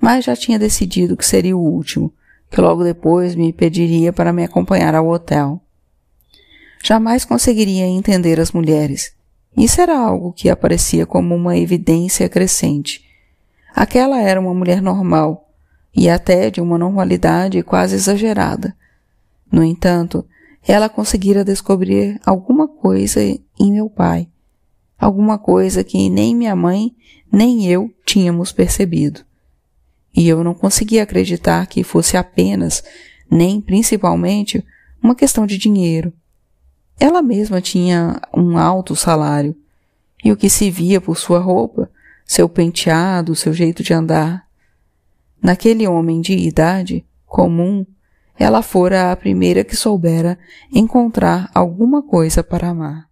mas 0.00 0.24
já 0.24 0.34
tinha 0.34 0.58
decidido 0.58 1.16
que 1.16 1.24
seria 1.24 1.56
o 1.56 1.60
último, 1.60 2.12
que 2.50 2.60
logo 2.60 2.82
depois 2.82 3.34
me 3.34 3.52
pediria 3.52 4.12
para 4.12 4.32
me 4.32 4.44
acompanhar 4.44 4.94
ao 4.94 5.08
hotel. 5.08 5.60
jamais 6.82 7.24
conseguiria 7.24 7.86
entender 7.86 8.40
as 8.40 8.52
mulheres. 8.52 9.14
Isso 9.56 9.80
era 9.80 9.98
algo 9.98 10.32
que 10.32 10.48
aparecia 10.48 11.04
como 11.04 11.34
uma 11.34 11.56
evidência 11.56 12.28
crescente. 12.28 13.04
Aquela 13.74 14.20
era 14.20 14.40
uma 14.40 14.54
mulher 14.54 14.80
normal, 14.80 15.48
e 15.94 16.08
até 16.08 16.50
de 16.50 16.60
uma 16.60 16.78
normalidade 16.78 17.62
quase 17.62 17.96
exagerada. 17.96 18.74
No 19.50 19.62
entanto, 19.62 20.24
ela 20.66 20.88
conseguira 20.88 21.44
descobrir 21.44 22.20
alguma 22.24 22.68
coisa 22.68 23.20
em 23.20 23.72
meu 23.72 23.88
pai, 23.88 24.28
alguma 24.98 25.38
coisa 25.38 25.82
que 25.82 26.08
nem 26.10 26.34
minha 26.34 26.54
mãe 26.54 26.94
nem 27.32 27.66
eu 27.66 27.92
tínhamos 28.04 28.52
percebido. 28.52 29.24
E 30.14 30.28
eu 30.28 30.42
não 30.42 30.54
conseguia 30.54 31.02
acreditar 31.02 31.66
que 31.66 31.84
fosse 31.84 32.16
apenas, 32.16 32.82
nem 33.30 33.60
principalmente, 33.60 34.64
uma 35.02 35.14
questão 35.14 35.46
de 35.46 35.56
dinheiro. 35.56 36.12
Ela 36.98 37.22
mesma 37.22 37.60
tinha 37.60 38.20
um 38.36 38.58
alto 38.58 38.94
salário, 38.94 39.56
e 40.22 40.30
o 40.30 40.36
que 40.36 40.50
se 40.50 40.70
via 40.70 41.00
por 41.00 41.16
sua 41.16 41.38
roupa, 41.38 41.90
seu 42.26 42.48
penteado, 42.48 43.34
seu 43.34 43.54
jeito 43.54 43.82
de 43.82 43.94
andar. 43.94 44.46
Naquele 45.42 45.86
homem 45.86 46.20
de 46.20 46.34
idade 46.34 47.04
comum, 47.24 47.86
ela 48.40 48.62
fora 48.62 49.12
a 49.12 49.16
primeira 49.16 49.62
que 49.62 49.76
soubera 49.76 50.38
encontrar 50.74 51.50
alguma 51.54 52.02
coisa 52.02 52.42
para 52.42 52.70
amar. 52.70 53.09